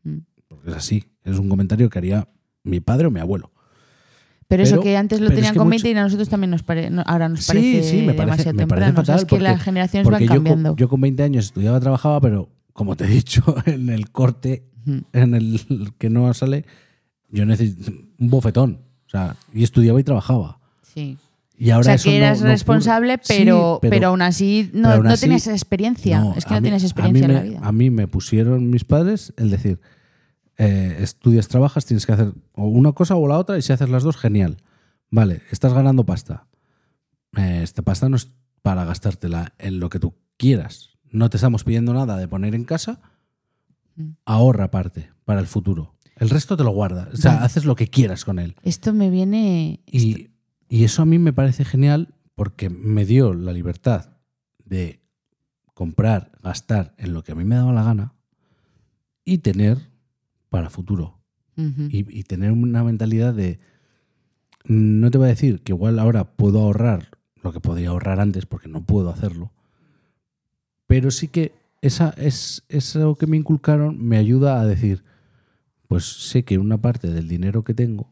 Mm. 0.03 0.17
Porque 0.47 0.69
es 0.71 0.75
así. 0.77 1.03
Es 1.23 1.37
un 1.39 1.49
comentario 1.49 1.89
que 1.89 1.97
haría 1.99 2.27
mi 2.63 2.79
padre 2.79 3.07
o 3.07 3.11
mi 3.11 3.19
abuelo. 3.19 3.51
Pero, 4.49 4.63
eso 4.63 4.79
que 4.79 4.95
antes 4.95 5.19
lo 5.19 5.27
es 5.27 5.35
tenían 5.35 5.53
que 5.53 5.57
con 5.57 5.67
mucho- 5.67 5.83
20 5.83 5.89
y 5.89 5.93
a 5.99 6.03
nosotros 6.03 6.29
también 6.29 6.51
nos 6.51 6.63
pare- 6.63 6.89
ahora 7.05 7.27
nos 7.27 7.41
Sí, 7.43 7.47
parece 7.47 7.83
sí, 7.83 7.97
me 8.03 8.13
parece- 8.13 8.43
demasiado 8.43 8.53
me 8.53 8.67
parece 8.67 8.85
temprano. 8.85 9.01
O 9.01 9.05
sea, 9.05 9.15
fatal 9.15 9.19
es 9.19 9.25
que 9.25 9.39
las 9.39 9.51
porque- 9.53 9.63
generaciones 9.65 10.03
Porque 10.05 10.25
van 10.25 10.27
yo, 10.27 10.33
cambiando. 10.35 10.69
con, 10.69 10.77
yo 10.77 10.87
con 10.89 11.01
20 11.01 11.23
años 11.23 11.45
estudiaba, 11.45 11.79
trabajaba, 11.81 12.21
pero 12.21 12.49
como 12.71 12.95
te 12.95 13.03
he 13.03 13.07
dicho, 13.07 13.43
en 13.65 13.89
el 13.89 14.09
corte, 14.11 14.63
en 15.11 15.33
el 15.35 15.93
que 15.97 16.09
no 16.09 16.33
sale, 16.33 16.63
yo 17.29 17.45
necesito 17.45 17.91
un 18.19 18.29
bofetón. 18.29 18.79
O 19.05 19.09
sea, 19.09 19.35
y 19.53 19.63
estudiaba 19.63 19.99
y 19.99 20.03
trabajaba. 20.05 20.59
Sí. 20.81 21.17
Y 21.59 21.71
ahora 21.71 21.79
O 21.81 21.83
sea, 21.85 21.93
eso 21.95 22.03
que 22.05 22.11
no- 22.19 22.25
eras 22.25 22.41
no 22.41 22.47
responsable, 22.47 23.17
Sí, 23.23 23.33
pero, 23.39 23.79
pero, 23.81 24.09
aún 24.09 24.21
así 24.21 24.69
no, 24.73 24.89
aún 24.89 25.03
no 25.05 25.17
tenías 25.17 25.47
experiencia. 25.47 26.33
es 26.35 26.45
que 26.45 26.51
no 26.53 26.57
mí- 26.61 26.63
tienes 26.65 26.83
experiencia 26.83 27.25
en 27.25 27.33
la 27.33 27.41
vida. 27.41 27.59
A 27.63 27.71
mí 27.71 27.89
me 27.89 28.07
pusieron 28.07 28.69
mis 28.69 28.83
padres 28.83 29.33
el 29.37 29.49
decir, 29.49 29.79
eh, 30.59 30.97
estudias, 31.01 31.47
trabajas, 31.47 31.85
tienes 31.85 32.05
que 32.05 32.11
hacer 32.13 32.33
o 32.53 32.67
una 32.67 32.91
cosa 32.91 33.15
o 33.15 33.27
la 33.27 33.37
otra 33.39 33.57
y 33.57 33.61
si 33.63 33.73
haces 33.73 33.89
las 33.89 34.03
dos, 34.03 34.17
genial. 34.17 34.57
Vale, 35.09 35.41
estás 35.51 35.73
ganando 35.73 36.05
pasta. 36.05 36.45
Eh, 37.37 37.61
esta 37.63 37.81
pasta 37.81 38.07
no 38.09 38.17
es 38.17 38.29
para 38.61 38.85
gastártela 38.85 39.53
en 39.57 39.79
lo 39.79 39.89
que 39.89 39.99
tú 39.99 40.13
quieras. 40.37 40.91
No 41.09 41.29
te 41.29 41.37
estamos 41.37 41.63
pidiendo 41.63 41.93
nada 41.93 42.17
de 42.17 42.27
poner 42.27 42.53
en 42.53 42.65
casa. 42.65 42.99
Mm. 43.95 44.09
Ahorra 44.25 44.65
aparte 44.65 45.09
para 45.25 45.39
el 45.39 45.47
futuro. 45.47 45.95
El 46.17 46.29
resto 46.29 46.57
te 46.57 46.63
lo 46.63 46.71
guardas. 46.71 47.07
O 47.13 47.17
sea, 47.17 47.33
Vale. 47.33 47.45
haces 47.45 47.65
lo 47.65 47.75
que 47.75 47.87
quieras 47.87 48.25
con 48.25 48.37
él. 48.39 48.55
Esto 48.63 48.93
me 48.93 49.09
viene. 49.09 49.81
Y, 49.85 50.29
y 50.69 50.83
eso 50.83 51.01
a 51.01 51.05
mí 51.05 51.17
me 51.19 51.33
parece 51.33 51.65
genial 51.65 52.13
porque 52.35 52.69
me 52.69 53.05
dio 53.05 53.33
la 53.33 53.53
libertad 53.53 54.17
de 54.63 55.01
comprar, 55.73 56.31
gastar 56.43 56.93
en 56.97 57.13
lo 57.13 57.23
que 57.23 57.31
a 57.31 57.35
mí 57.35 57.45
me 57.45 57.55
daba 57.55 57.73
la 57.73 57.83
gana 57.83 58.13
y 59.23 59.39
tener 59.39 59.77
para 60.49 60.69
futuro. 60.69 61.15
Y 61.89 62.21
tener 62.25 62.51
una 62.51 62.83
mentalidad 62.83 63.33
de... 63.33 63.59
No 64.65 65.09
te 65.09 65.17
voy 65.17 65.25
a 65.25 65.29
decir 65.29 65.63
que 65.63 65.71
igual 65.71 65.97
ahora 65.97 66.35
puedo 66.35 66.61
ahorrar 66.61 67.09
lo 67.41 67.51
que 67.51 67.59
podía 67.59 67.89
ahorrar 67.89 68.19
antes 68.19 68.45
porque 68.45 68.67
no 68.67 68.85
puedo 68.85 69.09
hacerlo, 69.09 69.51
pero 70.85 71.11
sí 71.11 71.27
que 71.27 71.53
esa, 71.81 72.09
es, 72.17 72.63
eso 72.69 73.15
que 73.15 73.27
me 73.27 73.37
inculcaron 73.37 74.03
me 74.03 74.17
ayuda 74.17 74.59
a 74.59 74.65
decir, 74.65 75.03
pues 75.87 76.05
sé 76.05 76.43
que 76.43 76.57
una 76.57 76.79
parte 76.79 77.09
del 77.09 77.27
dinero 77.27 77.63
que 77.63 77.73
tengo 77.73 78.09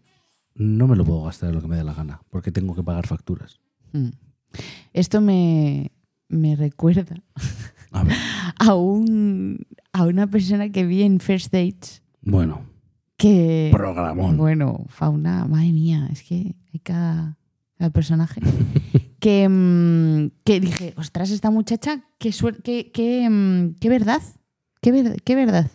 no 0.55 0.87
me 0.87 0.95
lo 0.95 1.05
puedo 1.05 1.23
gastar 1.23 1.49
en 1.49 1.55
lo 1.55 1.61
que 1.61 1.67
me 1.67 1.75
dé 1.77 1.83
la 1.83 1.93
gana, 1.93 2.21
porque 2.29 2.51
tengo 2.51 2.75
que 2.75 2.83
pagar 2.83 3.07
facturas. 3.07 3.59
Mm. 3.93 4.09
Esto 4.93 5.19
me, 5.21 5.91
me 6.29 6.55
recuerda 6.55 7.17
A 7.91 8.03
ver, 8.03 8.15
a, 8.59 8.75
un, 8.75 9.59
a 9.93 10.03
una 10.05 10.27
persona 10.27 10.69
que 10.69 10.85
vi 10.85 11.03
en 11.03 11.19
First 11.19 11.51
Dates 11.51 12.01
bueno, 12.21 12.61
que. 13.17 13.69
programón. 13.71 14.37
Bueno, 14.37 14.85
fauna, 14.89 15.45
madre 15.45 15.71
mía, 15.71 16.07
es 16.11 16.23
que 16.23 16.55
hay 16.73 16.79
cada, 16.79 17.37
cada 17.77 17.89
personaje. 17.91 18.41
que, 19.19 19.47
mm, 19.49 20.31
que 20.43 20.59
dije, 20.59 20.93
ostras, 20.97 21.29
esta 21.31 21.51
muchacha, 21.51 22.03
qué, 22.17 22.31
qué, 22.63 22.91
qué, 22.93 23.29
mm, 23.29 23.75
qué 23.79 23.89
verdad, 23.89 24.21
qué, 24.81 24.91
ver- 24.91 25.21
qué 25.23 25.35
verdad. 25.35 25.69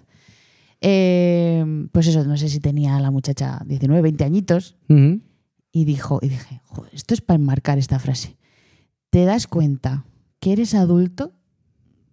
Eh, 0.81 1.65
pues 1.93 2.07
eso, 2.07 2.25
no 2.25 2.37
sé 2.37 2.49
si 2.49 2.61
tenía 2.61 2.99
la 3.01 3.11
muchacha 3.11 3.61
19, 3.67 4.03
20 4.03 4.25
añitos 4.25 4.77
y 5.73 5.85
dijo, 5.85 6.19
y 6.23 6.29
dije, 6.29 6.61
"Joder, 6.65 6.95
esto 6.95 7.15
es 7.15 7.21
para 7.21 7.37
enmarcar 7.39 7.79
esta 7.79 7.99
frase. 7.99 8.37
Te 9.11 9.25
das 9.25 9.47
cuenta 9.47 10.05
que 10.41 10.53
eres 10.53 10.75
adulto 10.75 11.33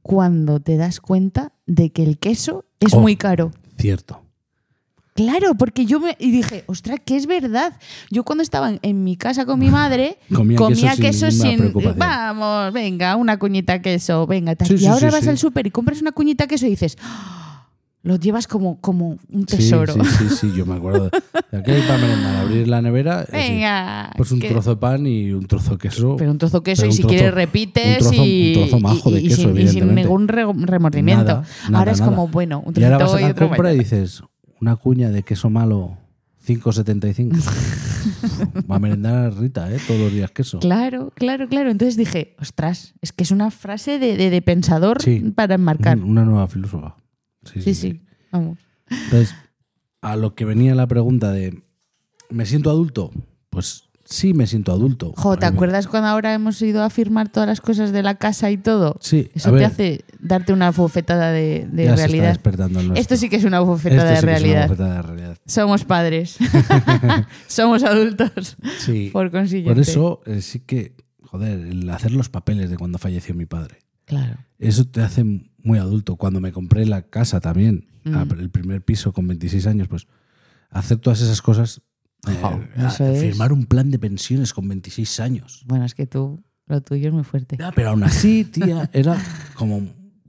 cuando 0.01 0.59
te 0.59 0.77
das 0.77 0.99
cuenta 0.99 1.53
de 1.65 1.91
que 1.91 2.03
el 2.03 2.17
queso 2.17 2.65
es 2.79 2.93
Oh. 2.93 2.99
muy 3.01 3.15
caro. 3.15 3.51
Cierto. 3.77 4.23
Claro, 5.15 5.55
porque 5.55 5.85
yo 5.87 5.99
me 5.99 6.15
y 6.19 6.29
dije, 6.29 6.63
ostras, 6.67 6.99
que 7.03 7.15
es 7.17 7.25
verdad. 7.25 7.73
Yo 8.11 8.23
cuando 8.23 8.43
estaba 8.43 8.71
en, 8.79 9.03
mi 9.03 9.17
casa 9.17 9.45
con 9.47 9.59
mi 9.59 9.69
madre, 9.71 10.19
Comía 10.31 10.57
comía 10.57 10.95
queso 10.95 11.25
queso 11.27 11.31
sin 11.31 11.73
vamos, 11.97 12.71
venga, 12.71 13.15
una 13.15 13.39
cuñita 13.39 13.81
queso, 13.81 14.27
venga. 14.27 14.55
tal. 14.55 14.67
Sí, 14.67 14.75
y 14.75 14.77
sí, 14.77 14.85
ahora 14.85 15.09
sí, 15.09 15.15
vas 15.15 15.27
al 15.27 15.37
súper 15.39 15.65
y 15.65 15.71
compras 15.71 16.01
una 16.01 16.11
cuñita 16.11 16.45
queso 16.45 16.67
y 16.67 16.69
dices, 16.69 16.97
"Ah", 17.01 17.36
lo 18.07 18.15
llevas 18.15 18.47
como, 18.47 18.79
como 18.79 19.17
un 19.31 19.45
tesoro. 19.45 19.93
Sí, 19.93 19.99
sí, 20.17 20.35
sí, 20.35 20.53
yo 20.55 20.65
me 20.65 20.75
acuerdo. 20.75 21.09
Aquí 21.51 21.71
hay 21.71 21.81
para 21.81 21.97
merendar, 21.99 22.35
abrir 22.37 22.67
la 22.67 22.81
nevera, 22.81 23.25
venga. 23.31 24.11
pues 24.17 24.31
un 24.31 24.39
que- 24.39 24.49
trozo 24.49 24.71
de 24.71 24.77
pan 24.77 25.05
y 25.05 25.31
un 25.33 25.45
trozo 25.45 25.71
de 25.71 25.77
queso. 25.77 26.15
Pero 26.17 26.31
un 26.31 26.37
trozo 26.37 26.59
de 26.59 26.63
queso 26.63 26.85
y 26.85 26.91
si 26.93 27.03
trozo- 27.03 27.09
quieres 27.09 27.33
repites 27.33 28.01
un 28.05 28.11
trozo- 28.13 28.25
y, 28.25 28.53
un 28.55 28.61
trozo 28.69 28.79
majo 28.79 29.09
y- 29.09 29.13
de 29.13 29.19
y 29.21 29.27
queso, 29.27 29.41
sin, 29.55 29.57
y 29.57 29.81
ningún 29.93 30.27
re- 30.27 30.45
remordimiento. 30.65 31.25
Nada, 31.25 31.43
nada, 31.69 31.79
ahora 31.79 31.91
es 31.91 31.99
nada. 31.99 32.11
como, 32.11 32.27
bueno, 32.29 32.63
un 32.65 32.73
y 32.79 32.83
ahora 32.83 32.97
trocito 32.97 33.13
vas 33.13 33.21
a 33.21 33.21
y 33.21 33.25
la 33.25 33.31
otro 33.31 33.47
compra 33.49 33.73
y 33.73 33.79
dices, 33.79 34.23
una 34.61 34.75
cuña 34.77 35.09
de 35.09 35.23
queso 35.23 35.49
malo, 35.49 35.97
5,75. 36.47 37.35
Va 38.71 38.77
a 38.77 38.79
merendar 38.79 39.33
Rita, 39.35 39.69
¿eh? 39.73 39.79
Todos 39.85 39.99
los 39.99 40.13
días 40.13 40.31
queso. 40.31 40.59
Claro, 40.59 41.11
claro, 41.13 41.49
claro. 41.49 41.69
Entonces 41.69 41.97
dije, 41.97 42.35
ostras, 42.39 42.93
es 43.01 43.11
que 43.11 43.23
es 43.23 43.31
una 43.31 43.51
frase 43.51 43.99
de, 43.99 44.15
de- 44.15 44.29
de 44.29 44.41
pensador 44.41 45.01
Sí. 45.01 45.19
para 45.35 45.55
enmarcar. 45.55 45.97
Un- 45.97 46.05
Una 46.11 46.23
nueva 46.23 46.47
filósofa. 46.47 46.95
Sí, 47.53 47.61
Sí, 47.61 47.73
sí, 47.73 48.01
vamos. 48.31 48.57
Entonces, 48.89 49.35
a 50.01 50.15
lo 50.15 50.35
que 50.35 50.45
venía 50.45 50.75
la 50.75 50.87
pregunta 50.87 51.31
de, 51.31 51.61
¿me 52.29 52.45
siento 52.45 52.69
adulto? 52.69 53.11
Pues 53.49 53.83
sí, 54.05 54.33
me 54.33 54.47
siento 54.47 54.71
adulto. 54.71 55.13
Jo, 55.17 55.35
¿te 55.35 55.41
me- 55.49 55.55
acuerdas 55.55 55.87
cuando 55.87 56.07
ahora 56.09 56.33
hemos 56.33 56.61
ido 56.61 56.83
a 56.83 56.89
firmar 56.89 57.29
todas 57.29 57.47
las 57.49 57.59
cosas 57.59 57.91
de 57.91 58.03
la 58.03 58.15
casa 58.15 58.49
y 58.51 58.57
todo? 58.57 58.95
Sí, 59.01 59.29
Eso 59.33 59.49
a 59.49 59.51
te 59.51 59.57
ver, 59.57 59.65
hace 59.65 60.05
darte 60.19 60.53
una 60.53 60.71
bofetada 60.71 61.31
de, 61.31 61.67
de 61.71 61.83
ya 61.85 61.89
se 61.89 61.95
está 61.95 62.07
realidad. 62.07 62.27
despertando 62.29 62.79
el 62.79 62.87
nuestro. 62.87 63.01
Esto 63.01 63.17
sí 63.17 63.29
que 63.29 63.35
es 63.37 63.43
una 63.43 63.59
bofetada 63.59 64.01
sí 64.01 64.07
de 64.07 64.13
que 64.13 64.17
es 64.17 64.23
una 64.23 64.31
realidad. 64.31 64.67
bofetada 64.69 64.95
de 64.95 65.01
realidad. 65.01 65.37
Somos 65.45 65.83
padres. 65.83 66.37
Somos 67.47 67.83
adultos. 67.83 68.57
Sí. 68.79 69.09
Por 69.11 69.31
consiguiente. 69.31 69.73
Por 69.73 69.81
eso 69.81 70.21
eh, 70.25 70.41
sí 70.41 70.59
que, 70.59 70.95
joder, 71.23 71.59
el 71.59 71.89
hacer 71.89 72.11
los 72.11 72.29
papeles 72.29 72.69
de 72.69 72.77
cuando 72.77 72.97
falleció 72.99 73.35
mi 73.35 73.45
padre. 73.45 73.79
Claro. 74.05 74.37
Eso 74.59 74.85
te 74.85 75.01
hace 75.01 75.25
muy 75.63 75.79
adulto. 75.79 76.15
Cuando 76.15 76.39
me 76.41 76.51
compré 76.51 76.85
la 76.85 77.03
casa 77.03 77.39
también, 77.39 77.87
Mm. 78.03 78.15
a- 78.15 78.27
el 78.39 78.49
primer 78.49 78.81
piso 78.83 79.11
con 79.13 79.27
26 79.27 79.67
años, 79.67 79.87
pues 79.87 80.07
hacer 80.69 80.97
todas 80.97 81.21
esas 81.21 81.41
cosas, 81.41 81.81
eh, 82.27 82.37
Jo, 82.41 82.59
a- 82.77 82.87
eso 82.87 83.05
es. 83.05 83.19
firmar 83.21 83.51
un 83.53 83.65
plan 83.65 83.91
de 83.91 83.99
pensiones 83.99 84.53
con 84.53 84.67
26 84.67 85.19
años. 85.19 85.63
Bueno, 85.67 85.85
es 85.85 85.93
que 85.95 86.07
tú, 86.07 86.41
lo 86.67 86.81
tuyo 86.81 87.07
es 87.09 87.13
muy 87.13 87.23
fuerte. 87.23 87.57
Ya, 87.59 87.71
pero 87.71 87.89
aún 87.89 88.03
así, 88.03 88.43
tía, 88.45 88.89
era 88.93 89.17
como... 89.55 89.81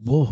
uf, 0.05 0.31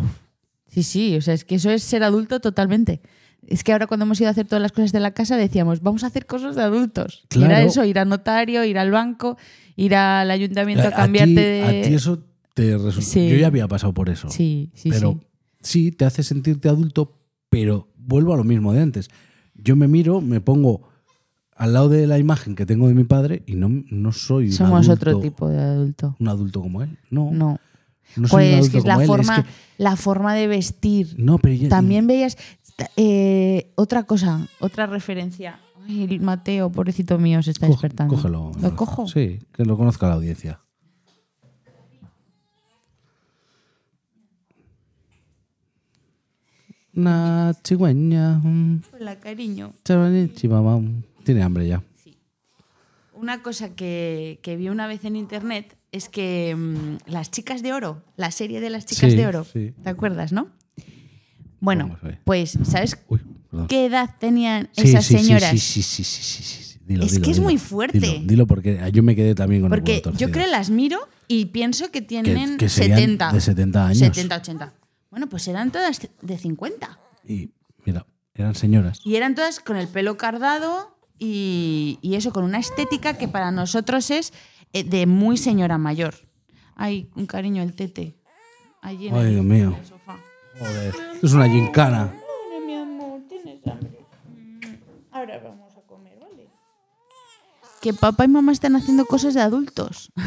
Sí, 0.69 0.83
sí, 0.83 1.17
o 1.17 1.23
sea, 1.23 1.33
es 1.35 1.45
que 1.45 1.55
eso 1.55 1.71
es 1.71 1.83
ser 1.83 2.03
adulto 2.03 2.41
totalmente. 2.41 3.01
Es 3.47 3.65
que 3.65 3.73
ahora 3.73 3.87
cuando 3.87 4.05
hemos 4.05 4.21
ido 4.21 4.29
a 4.29 4.33
hacer 4.33 4.47
todas 4.47 4.61
las 4.61 4.73
cosas 4.73 4.93
de 4.93 5.01
la 5.01 5.13
casa 5.13 5.37
decíamos, 5.37 5.81
vamos 5.81 6.05
a 6.05 6.09
hacer 6.09 6.27
cosas 6.27 6.55
de 6.57 6.63
adultos. 6.63 7.25
Ir 7.35 7.45
a 7.45 7.47
Claro. 7.49 7.67
eso, 7.67 7.85
ir 7.85 7.99
al 7.99 8.09
notario, 8.09 8.63
ir 8.65 8.77
al 8.79 8.91
banco, 8.91 9.39
ir 9.77 9.95
al 9.95 10.31
ayuntamiento 10.31 10.85
a, 10.85 10.89
a, 10.89 10.93
cambiarte 10.93 11.31
ti, 11.31 11.35
de... 11.41 11.63
a 11.63 11.89
ti 11.89 11.95
eso 11.95 12.25
te. 12.57 12.77
Sí. 13.03 13.29
Yo 13.29 13.37
ya 13.37 13.47
había 13.49 13.69
pasado 13.69 13.93
por 13.93 14.09
eso. 14.09 14.31
Sí, 14.31 14.71
sí, 14.75 14.89
pero 14.91 15.13
sí. 15.13 15.27
sí. 15.61 15.93
te 15.93 16.07
hace 16.07 16.23
sentirte 16.23 16.69
adulto, 16.71 17.13
pero 17.51 17.89
vuelvo 17.97 18.33
a 18.33 18.37
lo 18.39 18.45
mismo 18.45 18.73
de 18.73 18.81
antes. 18.81 19.09
Yo 19.55 19.77
me 19.77 19.87
miro, 19.89 20.21
me 20.23 20.41
pongo 20.41 20.89
al 21.55 21.73
lado 21.75 21.89
de 21.91 22.07
la 22.07 22.19
imagen 22.19 22.55
que 22.57 22.65
tengo 22.67 22.89
de 22.89 22.95
mi 22.95 23.05
padre 23.05 23.43
y 23.47 23.55
no, 23.57 23.69
no 23.91 24.13
soy 24.13 24.47
un 24.47 24.53
Somos 24.53 24.89
otro 24.89 25.13
adulto- 25.13 25.23
tipo 25.23 25.49
de 25.49 25.59
adulto. 25.61 26.17
un 26.19 26.29
adulto 26.29 26.61
como 26.63 26.83
él. 26.83 26.99
No, 27.11 27.31
No. 27.33 27.59
no 28.17 28.29
soy 28.29 28.45
un 28.47 28.51
Pues 28.51 28.55
adulto 28.55 28.73
que 28.73 28.79
es 28.79 28.85
la 28.87 29.01
él, 29.03 29.07
forma, 29.07 29.43
que- 29.45 29.49
la 29.79 29.97
forma 29.97 30.35
de 30.35 30.47
vestir. 30.47 31.15
no, 31.19 31.39
pero 31.39 31.55
ya- 31.55 31.69
También 31.69 32.07
veías 32.07 32.37
eh, 32.97 33.73
otra 33.77 34.03
cosa, 34.05 34.47
otra 34.61 34.87
referencia. 34.87 35.61
Ay, 35.89 36.03
el 36.05 36.21
Mateo, 36.21 36.71
pobrecito 36.73 37.19
mío, 37.19 37.43
se 37.43 37.53
está 37.53 37.67
Coge- 37.67 37.71
despertando. 37.71 38.15
Cógelo. 38.17 38.51
¿Lo 38.61 38.77
cojo? 38.77 39.07
Sí, 39.09 39.39
que 39.53 39.65
lo 39.65 39.77
conozca 39.79 40.09
la 40.09 40.15
audiencia. 40.15 40.61
Una 46.97 47.53
cigüeña. 47.67 48.39
mm, 48.43 48.83
Hola, 48.99 49.17
cariño. 49.21 49.73
chivamá, 50.35 50.81
Tiene 51.25 51.43
hambre 51.43 51.69
ya. 51.69 51.83
Una 53.15 53.43
cosa 53.43 53.75
que, 53.75 54.41
que 54.43 54.57
vi 54.57 54.69
una 54.69 54.87
vez 54.87 55.05
en 55.05 55.17
internet 55.17 55.77
es 55.93 56.09
que 56.09 56.55
mm, 56.57 57.11
Las 57.11 57.31
Chicas 57.31 57.63
de 57.63 57.73
Oro, 57.73 58.03
la 58.17 58.31
serie 58.31 58.61
de 58.61 58.71
las 58.71 58.87
Chicas 58.87 59.11
Sí, 59.11 59.17
de 59.17 59.27
Oro, 59.27 59.45
sí. 59.45 59.73
¿te 59.83 59.91
acuerdas, 59.91 60.33
no? 60.33 60.49
Bueno, 61.61 61.99
pues, 62.25 62.59
¿sabes 62.65 62.99
Uy, 63.09 63.21
qué 63.69 63.87
edad 63.87 64.11
tenían 64.19 64.69
Sí, 64.73 64.89
esas 64.89 65.05
sí, 65.07 65.19
sí, 65.19 65.25
señoras? 65.25 65.51
Sí, 65.51 65.59
sí, 65.59 65.83
sí, 65.83 66.05
sí, 66.05 66.23
sí, 66.23 66.43
sí, 66.43 66.63
sí. 66.63 66.79
Dilo, 66.87 67.05
Es 67.05 67.13
dilo, 67.13 67.25
que 67.25 67.31
es 67.31 67.37
dilo. 67.39 67.49
muy 67.49 67.59
fuerte. 67.59 68.23
Dilo, 68.25 68.47
porque 68.47 68.79
yo 68.93 69.03
me 69.03 69.17
quedé 69.17 69.35
también 69.35 69.63
con 69.63 69.73
el 69.73 69.79
Porque 69.79 69.93
huevo 69.93 70.03
torcido. 70.05 70.29
yo 70.29 70.33
creo 70.33 70.47
las 70.47 70.71
miro 70.71 70.99
y 71.29 71.47
pienso 71.47 71.91
que 71.91 72.01
tienen 72.03 72.59
que 72.59 72.69
serían 72.69 72.99
70. 72.99 73.33
de 73.33 73.41
70 73.41 73.87
años. 73.87 73.99
70, 73.99 74.37
80. 74.37 74.73
Bueno, 75.17 75.29
pues 75.31 75.49
eran 75.49 75.73
todas 75.73 75.99
de 76.21 76.37
50. 76.37 76.99
Y 77.27 77.51
mira, 77.87 78.05
eran 78.35 78.55
señoras. 78.55 79.01
Y 79.03 79.17
eran 79.17 79.35
todas 79.35 79.61
con 79.61 79.79
el 79.79 79.89
pelo 79.89 80.19
cardado 80.19 80.95
y, 81.19 81.99
y 82.03 82.17
eso, 82.17 82.35
con 82.35 82.45
una 82.45 82.59
estética 82.59 83.17
que 83.17 83.27
para 83.27 83.51
nosotros 83.51 84.11
es 84.11 84.35
eh, 84.75 84.85
de 84.85 85.07
muy 85.07 85.39
señora 85.39 85.79
mayor. 85.79 86.17
Ay, 86.75 87.09
un 87.17 87.25
cariño 87.25 87.63
el 87.63 87.75
tete. 87.75 88.15
Allí 88.83 89.09
en 89.09 89.15
Ay, 89.15 89.23
el- 89.29 89.31
Dios 89.31 89.45
mío. 89.47 89.69
en 89.69 89.75
el 89.81 89.87
sofá. 89.87 90.19
Joder, 90.59 90.95
esto 91.15 91.27
es 91.27 91.33
una 91.33 91.49
gincana. 91.49 92.13
Hola, 92.15 92.67
mi 92.67 92.75
amor, 92.77 93.23
¿tienes 93.27 93.67
hambre? 93.67 93.99
Ahora 95.13 95.39
vamos 95.43 95.73
a 95.79 95.81
comer, 95.87 96.19
¿vale? 96.21 96.51
Que 97.81 97.95
papá 97.95 98.27
y 98.27 98.29
mamá 98.29 98.53
están 98.53 98.77
haciendo 98.77 99.07
cosas 99.07 99.33
de 99.33 99.41
adultos. 99.41 100.13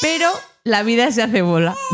Pero 0.00 0.28
la 0.64 0.82
vida 0.82 1.10
se 1.12 1.22
hace 1.22 1.42
bola. 1.42 1.76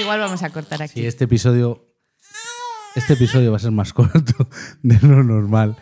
Igual 0.00 0.20
vamos 0.20 0.42
a 0.42 0.50
cortar 0.50 0.82
aquí. 0.82 1.00
Sí, 1.00 1.06
este 1.06 1.24
episodio. 1.24 1.86
Este 2.94 3.14
episodio 3.14 3.50
va 3.50 3.56
a 3.56 3.60
ser 3.60 3.70
más 3.70 3.92
corto 3.92 4.48
de 4.82 4.98
lo 5.06 5.22
normal. 5.22 5.76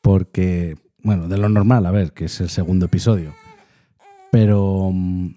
Porque. 0.00 0.76
Bueno, 1.04 1.26
de 1.28 1.36
lo 1.36 1.48
normal, 1.48 1.84
a 1.86 1.90
ver, 1.90 2.12
que 2.12 2.26
es 2.26 2.40
el 2.40 2.50
segundo 2.50 2.86
episodio. 2.86 3.34
Pero. 4.30 4.90
mm, 4.92 5.34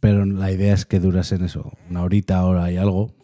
Pero 0.00 0.24
la 0.24 0.50
idea 0.52 0.74
es 0.74 0.86
que 0.86 1.00
durasen 1.00 1.44
eso, 1.44 1.72
una 1.90 2.02
horita, 2.02 2.44
hora 2.44 2.70
y 2.70 2.76
algo. 2.76 3.14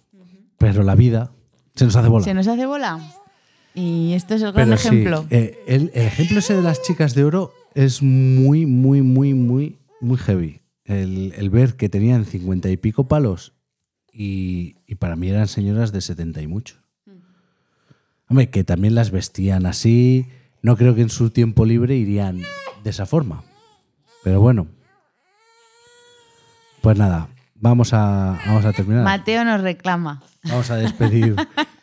Pero 0.58 0.82
la 0.82 0.94
vida 0.94 1.32
se 1.74 1.84
nos 1.84 1.96
hace 1.96 2.08
bola. 2.08 2.24
Se 2.24 2.34
nos 2.34 2.46
hace 2.48 2.66
bola. 2.66 2.98
Y 3.74 4.14
este 4.14 4.36
es 4.36 4.42
el 4.42 4.52
gran 4.52 4.68
Pero 4.68 4.78
sí, 4.80 4.88
ejemplo. 4.88 5.26
eh, 5.30 5.58
el, 5.66 5.90
el 5.94 6.06
ejemplo 6.06 6.38
ese 6.38 6.54
de 6.56 6.62
las 6.62 6.80
chicas 6.82 7.14
de 7.14 7.24
oro 7.24 7.52
es 7.76 8.02
muy, 8.02 8.64
muy, 8.64 9.02
muy, 9.02 9.34
muy, 9.34 9.78
muy 10.00 10.16
heavy. 10.16 10.62
El, 10.84 11.34
el 11.36 11.50
ver 11.50 11.76
que 11.76 11.90
tenían 11.90 12.24
cincuenta 12.24 12.70
y 12.70 12.78
pico 12.78 13.06
palos 13.06 13.52
y, 14.10 14.76
y 14.86 14.94
para 14.94 15.14
mí 15.14 15.28
eran 15.28 15.46
señoras 15.46 15.92
de 15.92 16.00
setenta 16.00 16.40
y 16.40 16.46
mucho. 16.46 16.76
Hombre, 18.28 18.48
que 18.48 18.64
también 18.64 18.94
las 18.94 19.10
vestían 19.10 19.66
así. 19.66 20.26
No 20.62 20.76
creo 20.76 20.94
que 20.94 21.02
en 21.02 21.10
su 21.10 21.30
tiempo 21.30 21.66
libre 21.66 21.96
irían 21.96 22.40
de 22.82 22.90
esa 22.90 23.04
forma. 23.04 23.44
Pero 24.24 24.40
bueno. 24.40 24.68
Pues 26.80 26.96
nada, 26.96 27.28
vamos 27.56 27.92
a, 27.92 28.40
vamos 28.46 28.64
a 28.64 28.72
terminar. 28.72 29.04
Mateo 29.04 29.44
nos 29.44 29.60
reclama. 29.60 30.22
Vamos 30.44 30.70
a 30.70 30.76
despedir. 30.76 31.36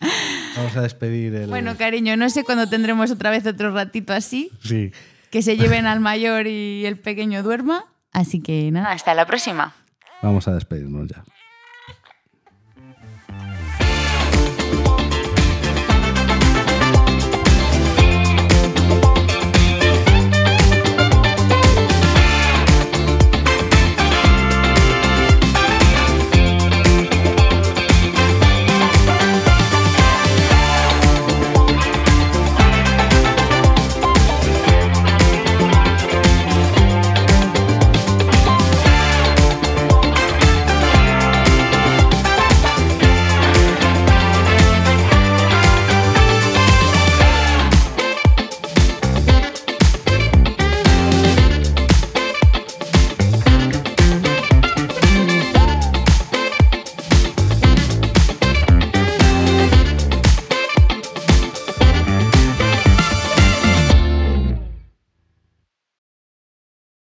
vamos 0.57 0.75
a 0.75 0.81
despedir 0.81 1.35
el. 1.35 1.49
Bueno, 1.49 1.77
cariño, 1.77 2.17
no 2.17 2.29
sé 2.31 2.43
cuándo 2.43 2.67
tendremos 2.67 3.11
otra 3.11 3.29
vez 3.29 3.45
otro 3.45 3.71
ratito 3.71 4.11
así. 4.11 4.49
sí. 4.63 4.91
Que 5.33 5.41
se 5.41 5.57
lleven 5.57 5.87
al 5.87 5.99
mayor 5.99 6.45
y 6.45 6.85
el 6.85 6.99
pequeño 6.99 7.41
duerma. 7.41 7.85
Así 8.11 8.39
que 8.39 8.69
nada, 8.69 8.91
hasta 8.91 9.15
la 9.15 9.25
próxima. 9.25 9.73
Vamos 10.21 10.47
a 10.47 10.53
despedirnos 10.53 11.07
ya. 11.07 11.23